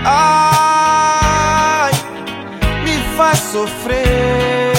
[0.05, 1.93] Ai,
[2.85, 4.74] me faz sofrer,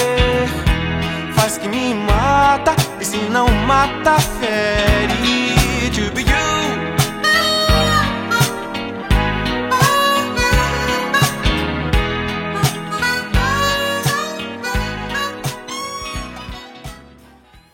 [1.66, 5.16] que me mata e se não mata fere.
[5.94, 6.36] To be you.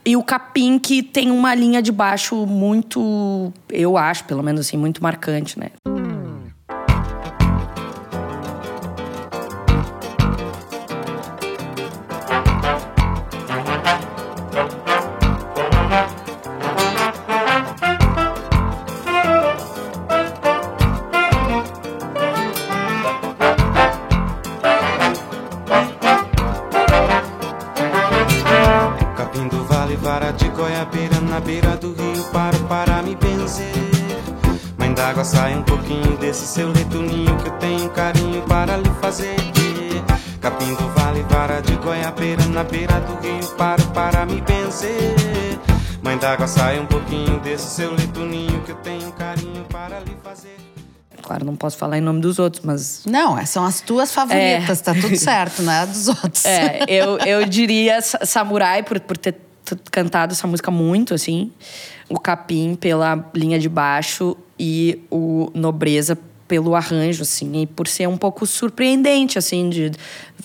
[0.04, 4.76] E o Capim, que tem uma linha de baixo muito, eu acho, pelo menos assim,
[4.76, 5.70] muito marcante, né?
[41.62, 45.14] De goiabeira na beira do rio paro para me benzer.
[46.02, 50.16] Mãe d'água, sai um pouquinho desse seu leito ninho que eu tenho carinho para lhe
[50.22, 50.56] fazer.
[51.22, 54.92] Claro, não posso falar em nome dos outros, mas Não, são as tuas favoritas, tá
[54.92, 56.44] tudo certo, não é a dos outros.
[56.44, 59.36] É, eu, eu diria Sa- Samurai por, por ter
[59.92, 61.52] cantado essa música muito, assim.
[62.08, 66.18] O Capim pela linha de baixo e o Nobreza
[66.52, 67.62] pelo arranjo, assim.
[67.62, 69.90] E por ser um pouco surpreendente, assim, de...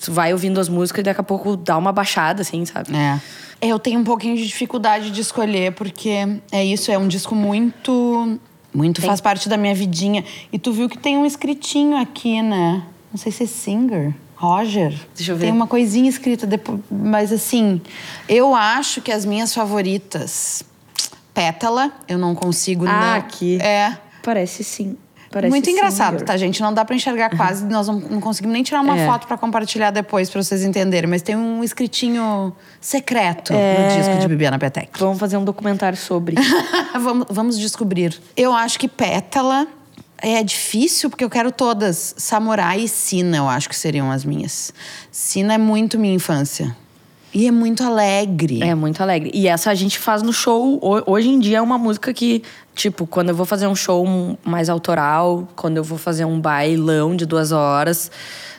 [0.00, 2.96] Tu vai ouvindo as músicas e daqui a pouco dá uma baixada, assim, sabe?
[2.96, 3.20] É.
[3.60, 8.38] Eu tenho um pouquinho de dificuldade de escolher, porque é isso, é um disco muito.
[8.72, 10.24] Muito faz parte da minha vidinha.
[10.50, 12.82] E tu viu que tem um escritinho aqui, né?
[13.12, 14.14] Não sei se é Singer.
[14.34, 14.94] Roger.
[15.14, 15.44] Deixa eu ver.
[15.44, 16.80] Tem uma coisinha escrita depois.
[16.90, 17.82] Mas assim,
[18.26, 20.62] eu acho que as minhas favoritas.
[21.34, 23.18] Pétala, eu não consigo Ah, não.
[23.18, 23.60] aqui.
[23.60, 23.94] É.
[24.22, 24.96] Parece sim.
[25.30, 26.60] Parece Muito engraçado, tá, gente?
[26.62, 27.64] Não dá pra enxergar quase.
[27.66, 29.06] Nós não, não conseguimos nem tirar uma É.
[29.06, 31.08] foto pra compartilhar depois, pra vocês entenderem.
[31.08, 33.88] Mas tem um escritinho secreto É.
[33.90, 34.90] no disco de Bibiana Petec.
[34.98, 36.36] Vamos fazer um documentário sobre.
[36.98, 38.18] vamos, vamos descobrir.
[38.36, 39.66] Eu acho que Pétala
[40.16, 42.14] é difícil, porque eu quero todas.
[42.16, 44.72] Samurai e Sina, eu acho que seriam as minhas.
[45.12, 46.74] Sina é muito minha infância.
[47.34, 48.62] E é muito alegre.
[48.62, 49.30] É muito alegre.
[49.34, 50.78] E essa a gente faz no show.
[50.82, 52.42] Ho- Hoje em dia é uma música que,
[52.74, 57.14] tipo, quando eu vou fazer um show mais autoral, quando eu vou fazer um bailão
[57.14, 58.10] de duas horas,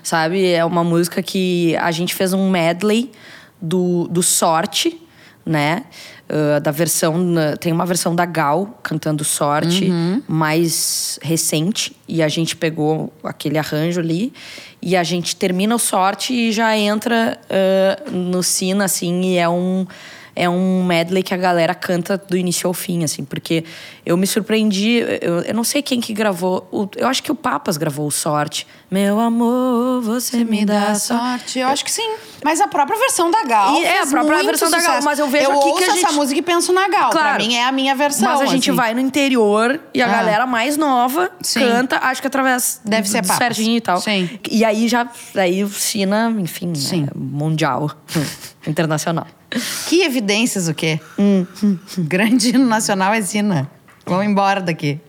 [0.03, 0.45] sabe?
[0.51, 3.11] É uma música que a gente fez um medley
[3.61, 5.01] do, do Sorte,
[5.45, 5.83] né?
[6.29, 7.33] Ah, da versão.
[7.59, 9.91] Tem uma versão da Gal cantando Sorte,
[10.27, 11.95] mais recente.
[12.07, 14.31] E a gente pegou aquele arranjo ali.
[14.81, 19.21] E a gente termina o Sorte e já entra ah, no Sina, assim.
[19.33, 19.87] E é um.
[20.35, 23.63] É um medley que a galera canta do início ao fim, assim, porque
[24.05, 25.03] eu me surpreendi.
[25.21, 26.67] Eu, eu não sei quem que gravou.
[26.71, 28.65] O, eu acho que o Papas gravou o Sorte.
[28.89, 31.59] Meu amor, você, me dá sorte.
[31.59, 32.15] Eu acho que sim.
[32.43, 33.75] Mas a própria versão da Gal.
[33.75, 35.05] E é, a própria versão da Gal, sucesso.
[35.05, 37.09] mas eu vejo aqui que a gente- essa música e penso na Gal.
[37.11, 37.43] Pra Claro.
[37.43, 38.27] mim é a minha versão.
[38.29, 38.75] Mas a gente assim.
[38.77, 40.09] vai no interior e a Ah.
[40.09, 41.59] galera mais nova Sim.
[41.59, 43.27] canta, acho que através Deve ser do.
[43.27, 43.99] Serginho e tal.
[44.01, 44.27] Sim.
[44.49, 47.91] E aí já aí o Sina, enfim, é mundial,
[48.65, 49.27] internacional.
[49.87, 50.99] Que evidências o quê?
[51.17, 51.45] Hum.
[51.97, 53.69] Grande hino nacional é Zina.
[54.05, 54.99] Vamos embora daqui.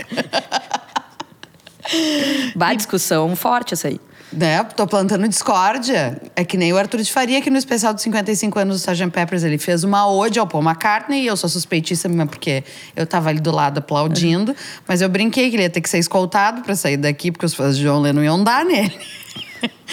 [2.54, 4.00] Vai discussão forte essa aí.
[4.32, 4.62] Né?
[4.62, 6.20] Tô plantando discórdia.
[6.36, 9.10] É que nem o Arthur de Faria, que no especial dos 55 anos do Sgt.
[9.10, 12.62] Peppers, ele fez uma ode ao Paul McCartney, e eu sou suspeitíssima porque
[12.94, 14.54] eu tava ali do lado aplaudindo,
[14.86, 17.54] mas eu brinquei que ele ia ter que ser escoltado pra sair daqui, porque os
[17.54, 18.96] fãs de John Lennon iam dar nele.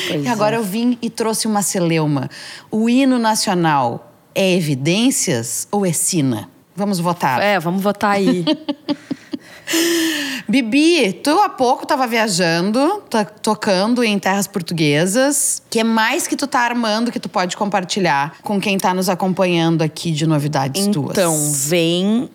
[0.07, 0.59] Pois e agora é.
[0.59, 2.29] eu vim e trouxe uma celeuma.
[2.69, 4.06] O hino nacional
[4.37, 6.47] é evidências ou é sina?
[6.75, 7.41] Vamos votar.
[7.41, 8.45] É, vamos votar aí.
[10.47, 13.03] Bibi, tu há pouco tava viajando,
[13.41, 15.61] tocando em terras portuguesas.
[15.69, 19.09] que é mais que tu tá armando que tu pode compartilhar com quem tá nos
[19.09, 21.11] acompanhando aqui de novidades tuas?
[21.11, 22.29] Então, vem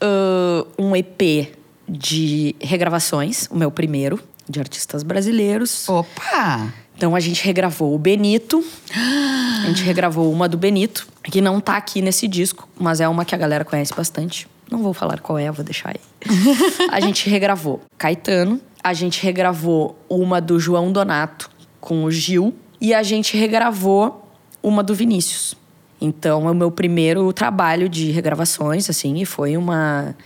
[0.00, 1.52] ah, um EP
[1.88, 5.88] de regravações, o meu primeiro, de artistas brasileiros.
[5.88, 6.72] Opa!
[6.98, 8.62] Então a gente regravou o Benito.
[8.92, 13.24] A gente regravou uma do Benito, que não tá aqui nesse disco, mas é uma
[13.24, 14.48] que a galera conhece bastante.
[14.68, 16.00] Não vou falar qual é, vou deixar aí.
[16.90, 21.48] a gente regravou Caetano, a gente regravou uma do João Donato
[21.80, 24.28] com o Gil e a gente regravou
[24.60, 25.54] uma do Vinícius.
[26.00, 30.16] Então é o meu primeiro trabalho de regravações, assim, e foi uma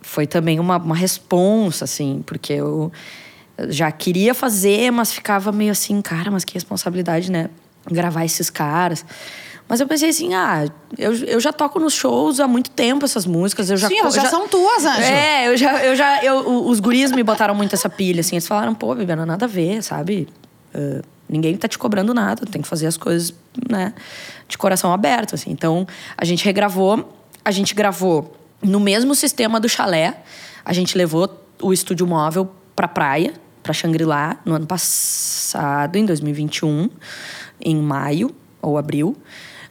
[0.00, 2.90] foi também uma, uma responsa, assim, porque eu
[3.68, 7.50] já queria fazer, mas ficava meio assim, cara, mas que responsabilidade, né?
[7.90, 9.04] Gravar esses caras.
[9.68, 10.66] Mas eu pensei assim, ah,
[10.98, 13.70] eu, eu já toco nos shows há muito tempo essas músicas.
[13.70, 15.02] Eu já, Sim, elas eu já são tuas, Anjo.
[15.02, 18.36] É, eu já, eu já, eu, os guris me botaram muito essa pilha, assim.
[18.36, 20.28] Eles falaram, pô, Bibiana, nada a ver, sabe?
[20.74, 23.32] Ah, ninguém tá te cobrando nada, tem que fazer as coisas,
[23.68, 23.94] né,
[24.46, 25.50] de coração aberto, assim.
[25.50, 25.86] Então,
[26.16, 27.12] a gente regravou,
[27.44, 30.22] a gente gravou no mesmo sistema do chalé.
[30.64, 33.34] A gente levou o estúdio móvel pra praia,
[33.64, 36.88] pra Xangri-Lá, no ano passado, em 2021,
[37.60, 38.30] em maio
[38.62, 39.16] ou abril.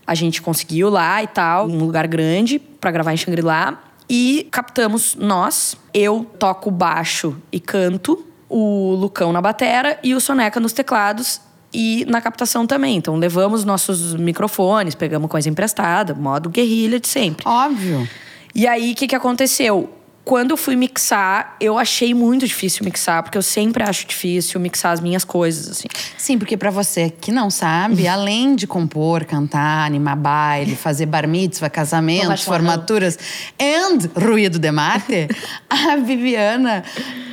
[0.05, 3.81] A gente conseguiu lá e tal, um lugar grande pra gravar em Xangri-Lá.
[4.09, 5.77] E captamos nós.
[5.93, 11.39] Eu toco baixo e canto, o Lucão na batera e o Soneca nos teclados
[11.71, 12.97] e na captação também.
[12.97, 17.47] Então levamos nossos microfones, pegamos coisa emprestada, modo guerrilha de sempre.
[17.47, 18.07] Óbvio.
[18.53, 19.89] E aí, o que, que aconteceu?
[20.25, 24.93] Quando eu fui mixar, eu achei muito difícil mixar, porque eu sempre acho difícil mixar
[24.93, 25.87] as minhas coisas, assim.
[26.17, 31.27] Sim, porque pra você que não sabe, além de compor, cantar, animar baile, fazer bar
[31.27, 33.19] mitzvah, casamentos, formaturas
[33.59, 35.27] and ruído de mate,
[35.69, 36.85] a Viviana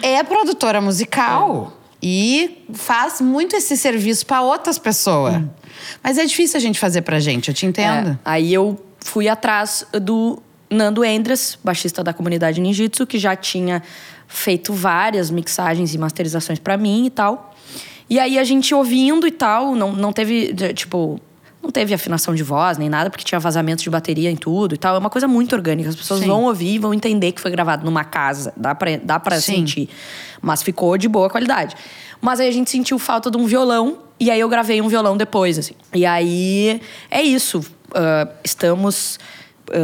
[0.02, 1.72] é produtora musical
[2.02, 5.40] e faz muito esse serviço pra outras pessoas.
[6.02, 8.10] Mas é difícil a gente fazer pra gente, eu te entendo.
[8.10, 13.82] É, aí eu fui atrás do Nando Endres, baixista da comunidade Ninjitsu, que já tinha
[14.28, 17.54] feito várias mixagens e masterizações pra mim e tal.
[18.08, 21.20] E aí a gente ouvindo e tal, não, não teve, tipo,
[21.62, 24.78] não teve afinação de voz nem nada, porque tinha vazamento de bateria em tudo e
[24.78, 24.94] tal.
[24.94, 25.90] É uma coisa muito orgânica.
[25.90, 26.26] As pessoas Sim.
[26.26, 28.52] vão ouvir e vão entender que foi gravado numa casa.
[28.56, 29.56] Dá pra, dá pra Sim.
[29.56, 29.88] sentir.
[30.40, 31.76] Mas ficou de boa qualidade.
[32.20, 33.98] Mas aí a gente sentiu falta de um violão.
[34.18, 35.74] E aí eu gravei um violão depois, assim.
[35.94, 37.64] E aí é isso.
[37.94, 39.18] Ah, estamos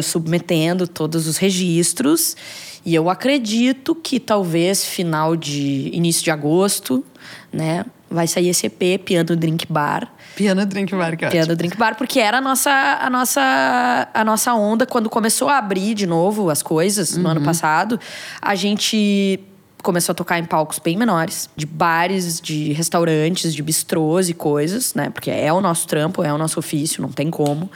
[0.02, 2.36] submetendo todos os registros.
[2.84, 5.90] E eu acredito que talvez final de.
[5.92, 7.04] início de agosto,
[7.52, 7.84] né?
[8.08, 10.08] Vai sair esse EP, Piano Drink Bar.
[10.36, 11.42] Piano Drink Bar, que é ótimo.
[11.42, 15.58] Piano Drink Bar, porque era a nossa, a nossa, a nossa onda quando começou a
[15.58, 17.98] abrir de novo as coisas no ano passado.
[18.40, 19.40] A gente
[19.82, 24.94] começou a tocar em palcos bem menores, de bares, de restaurantes, de bistrôs e coisas,
[24.94, 25.10] né?
[25.10, 27.70] Porque é o nosso trampo, é o nosso ofício, não tem como.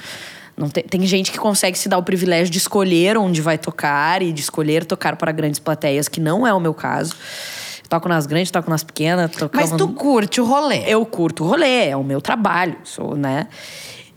[0.60, 4.20] Não tem, tem gente que consegue se dar o privilégio de escolher onde vai tocar
[4.22, 7.14] e de escolher tocar para grandes plateias, que não é o meu caso.
[7.88, 9.30] Toco nas grandes, toco nas pequenas.
[9.52, 10.84] Mas tu curte o rolê.
[10.86, 13.48] eu curto o rolê, é o meu trabalho, sou, né?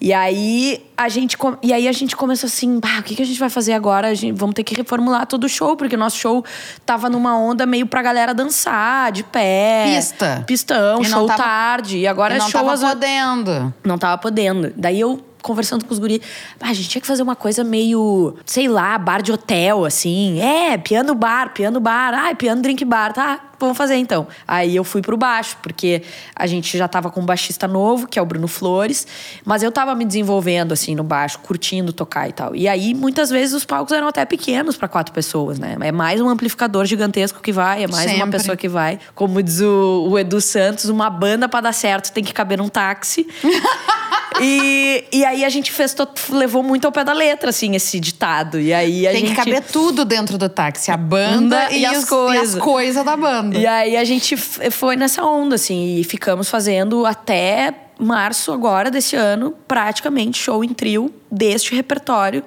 [0.01, 3.25] E aí a gente e aí a gente começou assim, bah, o que, que a
[3.25, 4.09] gente vai fazer agora?
[4.09, 6.43] A gente, vamos ter que reformular todo o show, porque o nosso show
[6.85, 9.85] tava numa onda meio pra galera dançar, de pé.
[9.95, 10.43] Pista.
[10.45, 11.99] Pistão, E show tava- tarde.
[11.99, 13.73] E agora E é não show tava podendo.
[13.83, 14.73] não tava podendo.
[14.75, 16.21] Daí eu conversando com os guris,
[16.59, 20.39] ah, a gente tinha que fazer uma coisa meio, sei lá, bar de hotel, assim.
[20.41, 22.13] É, piano bar, piano bar.
[22.15, 23.53] Ah, piano drink bar, tá?
[23.63, 24.27] vamos fazer então.
[24.47, 26.03] Aí eu fui pro baixo, porque
[26.35, 29.07] a gente já tava com um baixista novo, que é o Bruno Flores,
[29.45, 32.55] mas eu tava me desenvolvendo assim no baixo, curtindo tocar e tal.
[32.55, 35.77] E aí muitas vezes os palcos eram até pequenos para quatro pessoas, né?
[35.79, 38.31] É mais um amplificador gigantesco que vai, é mais uma Sempre.
[38.31, 38.99] pessoa que vai.
[39.15, 42.67] Como diz o, o Edu Santos, uma banda para dar certo tem que caber num
[42.67, 43.27] táxi.
[44.41, 45.95] e, e aí a gente fez,
[46.29, 48.59] levou muito ao pé da letra, assim, esse ditado.
[48.59, 49.29] E aí a Tem gente.
[49.31, 50.91] que caber tudo dentro do táxi.
[50.91, 52.53] A banda e, e as coisas.
[52.53, 53.57] E as coisas da banda.
[53.57, 59.15] E aí a gente foi nessa onda, assim, e ficamos fazendo até março agora desse
[59.15, 62.43] ano, praticamente show em trio deste repertório.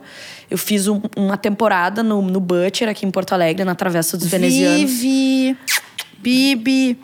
[0.50, 4.26] Eu fiz um- uma temporada no, no Butcher, aqui em Porto Alegre, na Travessa dos
[4.28, 4.90] Venezianos.
[6.18, 6.98] Bibi.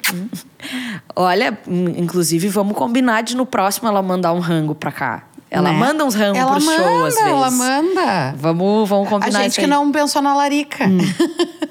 [1.15, 5.25] Olha, in- inclusive, vamos combinar de no próximo ela mandar um rango pra cá.
[5.51, 5.79] Ela né?
[5.79, 7.29] manda uns rangos ela pro manda, show, às vezes.
[7.31, 8.35] Ela manda.
[8.39, 10.85] Vamos, vamos A combinar gente isso que não pensou na Larica.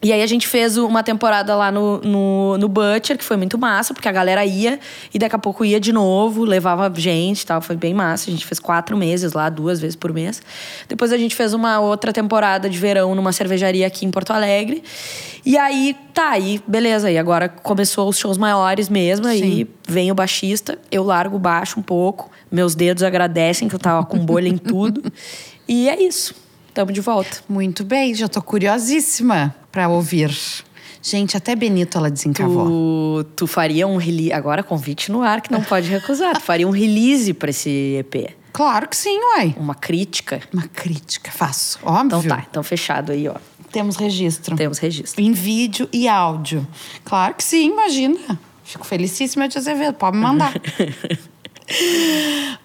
[0.00, 3.58] E aí a gente fez uma temporada lá no, no, no Butcher, que foi muito
[3.58, 4.78] massa, porque a galera ia
[5.12, 8.30] e daqui a pouco ia de novo, levava gente e tal, foi bem massa.
[8.30, 10.40] A gente fez quatro meses lá, duas vezes por mês.
[10.88, 14.84] Depois a gente fez uma outra temporada de verão numa cervejaria aqui em Porto Alegre.
[15.44, 17.10] E aí, tá, aí, beleza.
[17.10, 21.80] E agora começou os shows maiores mesmo, aí vem o baixista, eu largo o baixo
[21.80, 25.02] um pouco, meus dedos agradecem que eu tava com bolha em tudo.
[25.70, 26.34] E é isso.
[26.78, 27.38] Tamo de volta.
[27.48, 30.30] Muito bem, já tô curiosíssima pra ouvir.
[31.02, 33.24] Gente, até Benito ela desencavou.
[33.24, 34.32] Tu, tu faria um release.
[34.32, 36.34] Agora, convite no ar que não pode recusar.
[36.34, 38.32] Tu faria um release pra esse EP.
[38.52, 39.56] Claro que sim, uai.
[39.58, 40.40] Uma crítica.
[40.52, 41.80] Uma crítica, faço.
[41.82, 42.06] Óbvio.
[42.06, 43.34] Então tá, então fechado aí, ó.
[43.72, 44.54] Temos registro.
[44.54, 45.20] Temos registro.
[45.20, 46.64] Em vídeo e áudio.
[47.04, 48.38] Claro que sim, imagina.
[48.62, 50.54] Fico felicíssima de Azevedo, pode me mandar.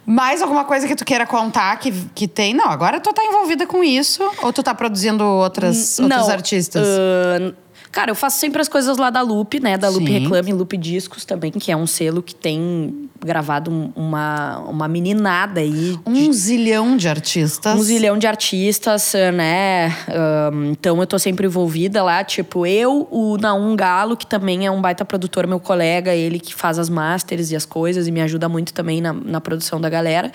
[0.06, 2.54] Mais alguma coisa que tu queira contar que, que tem?
[2.54, 6.86] Não, agora tu tá envolvida com isso ou tu tá produzindo outras, outros Não, artistas?
[6.88, 7.54] ahn,
[7.94, 9.78] cara, eu faço sempre as coisas lá da Loop, né?
[9.78, 10.20] Da Loop Sim.
[10.20, 15.62] Reclame, Loop Discos também, que é um selo que tem gravado um- uma, uma meninada
[15.62, 15.98] aí.
[16.06, 17.74] um zilhão de artistas.
[17.80, 19.96] Um zilhão de artistas, né?
[20.10, 22.24] Ahn, então eu tô sempre envolvida lá.
[22.24, 26.54] Tipo, eu, o Naum Galo, que também é um baita produtor, meu colega, ele que
[26.54, 29.89] faz as masters e as coisas e me ajuda muito também na, na produção da
[29.89, 30.32] galera.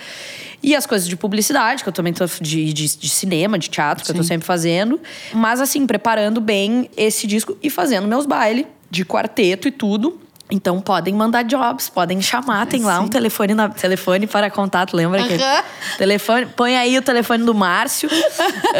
[0.61, 4.03] E as coisas de publicidade, que eu também tô de, de, de cinema, de teatro,
[4.03, 4.99] que eu tô sempre fazendo.
[5.33, 10.19] Mas assim, preparando bem esse disco e fazendo meus bailes de quarteto e tudo.
[10.51, 15.23] Então podem mandar jobs, podem chamar, tem lá um telefone, na, telefone para contato, lembra
[15.23, 15.63] que Aham.
[15.97, 18.09] Telefone, põe aí o telefone do Márcio.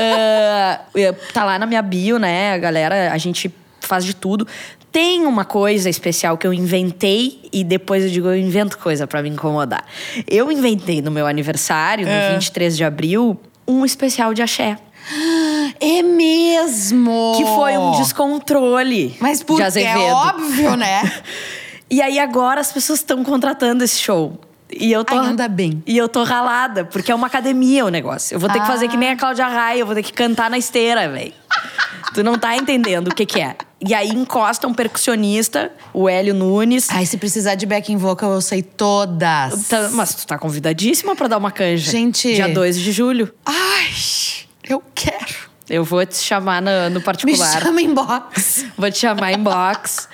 [0.01, 0.81] Ah,
[1.33, 2.53] tá lá na minha bio, né?
[2.53, 4.47] A galera, a gente faz de tudo.
[4.91, 9.21] Tem uma coisa especial que eu inventei e depois eu digo, eu invento coisa pra
[9.21, 9.85] me incomodar.
[10.27, 14.77] Eu inventei no meu aniversário, no 23 de abril, um especial de axé.
[15.79, 17.33] É mesmo!
[17.37, 19.99] Que foi um descontrole Mas de porque Azevedo.
[19.99, 21.11] é óbvio, né?
[21.91, 24.39] E aí agora as pessoas estão contratando esse show.
[24.71, 25.17] E eu tô.
[25.17, 25.81] Ainda bem.
[25.87, 28.35] E eu tô ralada, porque é uma academia o negócio.
[28.35, 30.51] Eu vou ter que fazer que nem a Cláudia Raia, eu vou ter que cantar
[30.51, 31.33] na esteira, velho.
[32.13, 33.55] tu não tá entendendo o que que é.
[33.85, 36.87] E aí encosta um percussionista, o Hélio Nunes.
[36.89, 39.67] Ai, se precisar de backing vocal, eu sei todas.
[39.69, 41.89] Tá- mas tu tá convidadíssima pra dar uma canja.
[41.89, 42.33] Gente.
[42.35, 43.33] Dia 2 de julho.
[43.45, 43.93] Ai,
[44.67, 45.49] eu quero.
[45.69, 47.61] Eu vou te chamar no, no Me particular.
[47.61, 48.65] chama em box.
[48.75, 50.07] Vou te chamar em box.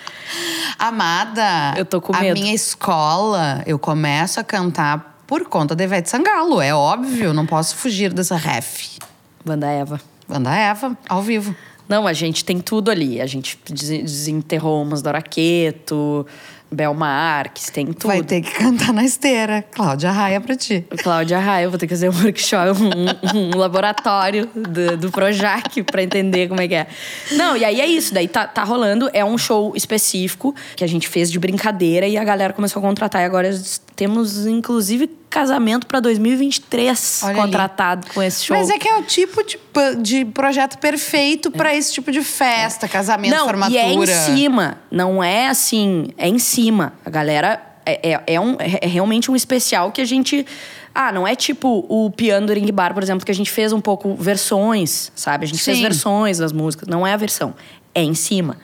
[0.77, 2.33] Amada, Eu tô com a medo.
[2.39, 6.59] minha escola, eu começo a cantar por conta da Ivete Sangalo.
[6.61, 8.97] É óbvio, não posso fugir dessa ref.
[9.45, 10.01] Banda Eva.
[10.27, 11.55] Banda Eva, ao vivo.
[11.87, 13.21] Não, a gente tem tudo ali.
[13.21, 16.25] A gente des- desenterrou umas do Araqueto,
[16.71, 18.07] Bel Marques, tem tudo.
[18.07, 19.61] Vai ter que cantar na esteira.
[19.71, 20.83] Cláudia Raia pra ti.
[21.03, 25.83] Cláudia Raia, eu vou ter que fazer um workshop, um, um laboratório do, do Projac
[25.83, 26.87] pra entender como é que é.
[27.33, 30.87] Não, e aí é isso, daí tá, tá rolando, é um show específico que a
[30.87, 33.21] gente fez de brincadeira e a galera começou a contratar.
[33.21, 33.47] E agora
[33.95, 37.41] temos, inclusive, casamento pra 2023 Olha ali.
[37.41, 38.55] contratado com esse show.
[38.55, 39.57] Mas é que é o tipo de,
[40.01, 43.75] de projeto perfeito pra esse tipo de festa, casamento, não, formatura.
[43.75, 46.93] E é em cima, não é assim, é em cima.
[47.05, 50.45] A galera é, é, é um, é realmente um especial que a gente.
[50.93, 53.73] Ah, não é tipo o piano do Ring Bar, por exemplo, que a gente fez
[53.73, 55.45] um pouco versões, sabe?
[55.45, 55.83] A gente fez Sim.
[55.83, 56.87] versões das músicas.
[56.87, 57.53] Não é a versão,
[57.93, 58.57] é em cima.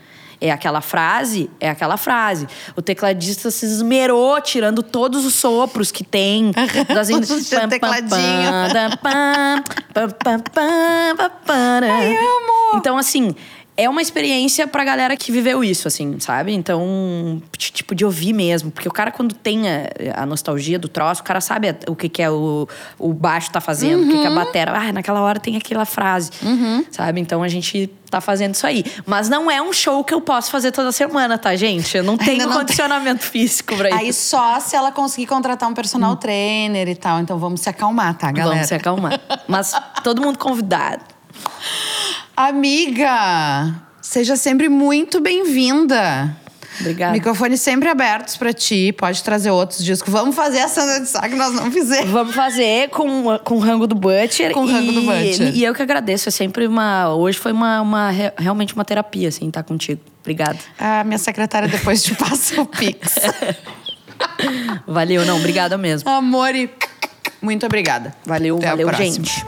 [0.44, 2.48] É aquela frase, é aquela frase.
[2.76, 6.52] O tecladista se esmerou tirando todos os sopros que tem.
[6.92, 8.50] Das in- de tecladinho.
[9.04, 9.64] Ai,
[11.92, 12.78] Ai, amo!
[12.78, 13.36] Então, assim,
[13.82, 16.54] é uma experiência pra galera que viveu isso, assim, sabe?
[16.54, 18.70] Então, tipo, de ouvir mesmo.
[18.70, 22.08] Porque o cara, quando tem a, a nostalgia do troço, o cara sabe o que,
[22.08, 22.68] que é o,
[23.00, 24.08] o baixo tá fazendo, uhum.
[24.08, 24.72] o que, que é a batera.
[24.78, 26.86] Ah, naquela hora tem aquela frase, uhum.
[26.92, 27.20] sabe?
[27.20, 28.86] Então a gente tá fazendo isso aí.
[29.04, 31.98] Mas não é um show que eu posso fazer toda semana, tá, gente?
[31.98, 33.32] Eu não tenho não condicionamento tem.
[33.42, 33.98] físico pra isso.
[33.98, 36.18] Aí só se ela conseguir contratar um personal hum.
[36.18, 37.20] trainer e tal.
[37.20, 38.56] Então vamos se acalmar, tá, galera?
[38.56, 39.20] Vamos se acalmar.
[39.48, 39.74] Mas
[40.04, 41.04] todo mundo convidado.
[42.36, 46.36] Amiga, seja sempre muito bem-vinda.
[46.80, 47.12] Obrigada.
[47.12, 48.94] Microfones sempre abertos para ti.
[48.94, 50.12] Pode trazer outros discos.
[50.12, 52.10] Vamos fazer a Sandra de Sá que nós não fizemos.
[52.10, 54.52] Vamos fazer com, com o rango do Butcher.
[54.52, 55.56] Com o rango do Butcher.
[55.56, 56.30] E eu que agradeço.
[56.30, 57.14] É sempre uma.
[57.14, 60.02] Hoje foi uma, uma realmente uma terapia, assim, estar tá contigo.
[60.22, 60.58] Obrigada.
[60.80, 63.16] A minha secretária depois te passa o Pix.
[64.88, 65.38] valeu, não.
[65.38, 66.10] Obrigada mesmo.
[66.10, 66.70] Amor e.
[67.42, 68.16] Muito obrigada.
[68.26, 69.44] Valeu, Até valeu, gente.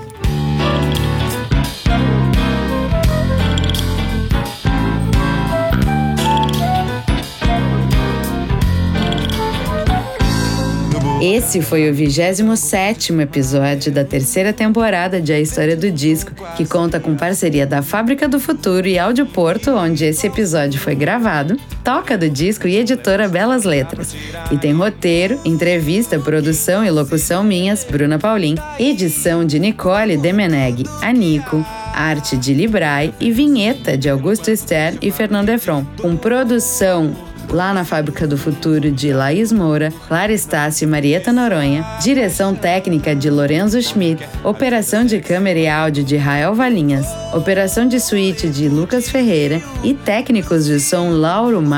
[11.26, 17.00] Esse foi o 27 episódio da terceira temporada de A História do Disco, que conta
[17.00, 22.18] com parceria da Fábrica do Futuro e Áudio Porto, onde esse episódio foi gravado, Toca
[22.18, 24.14] do Disco e editora Belas Letras.
[24.52, 31.66] E tem roteiro, entrevista, produção e locução minhas, Bruna Paulin, edição de Nicole Demeneg, Anico,
[31.94, 37.16] arte de Librai e vinheta de Augusto Stern e Fernando Efron, com produção
[37.54, 43.16] lá na Fábrica do Futuro de Laís Moura, Clara Estácio e Marieta Noronha, direção técnica
[43.16, 48.68] de Lorenzo Schmidt, operação de câmera e áudio de Rael Valinhas, operação de suíte de
[48.68, 51.72] Lucas Ferreira e técnicos de som Lauro Mar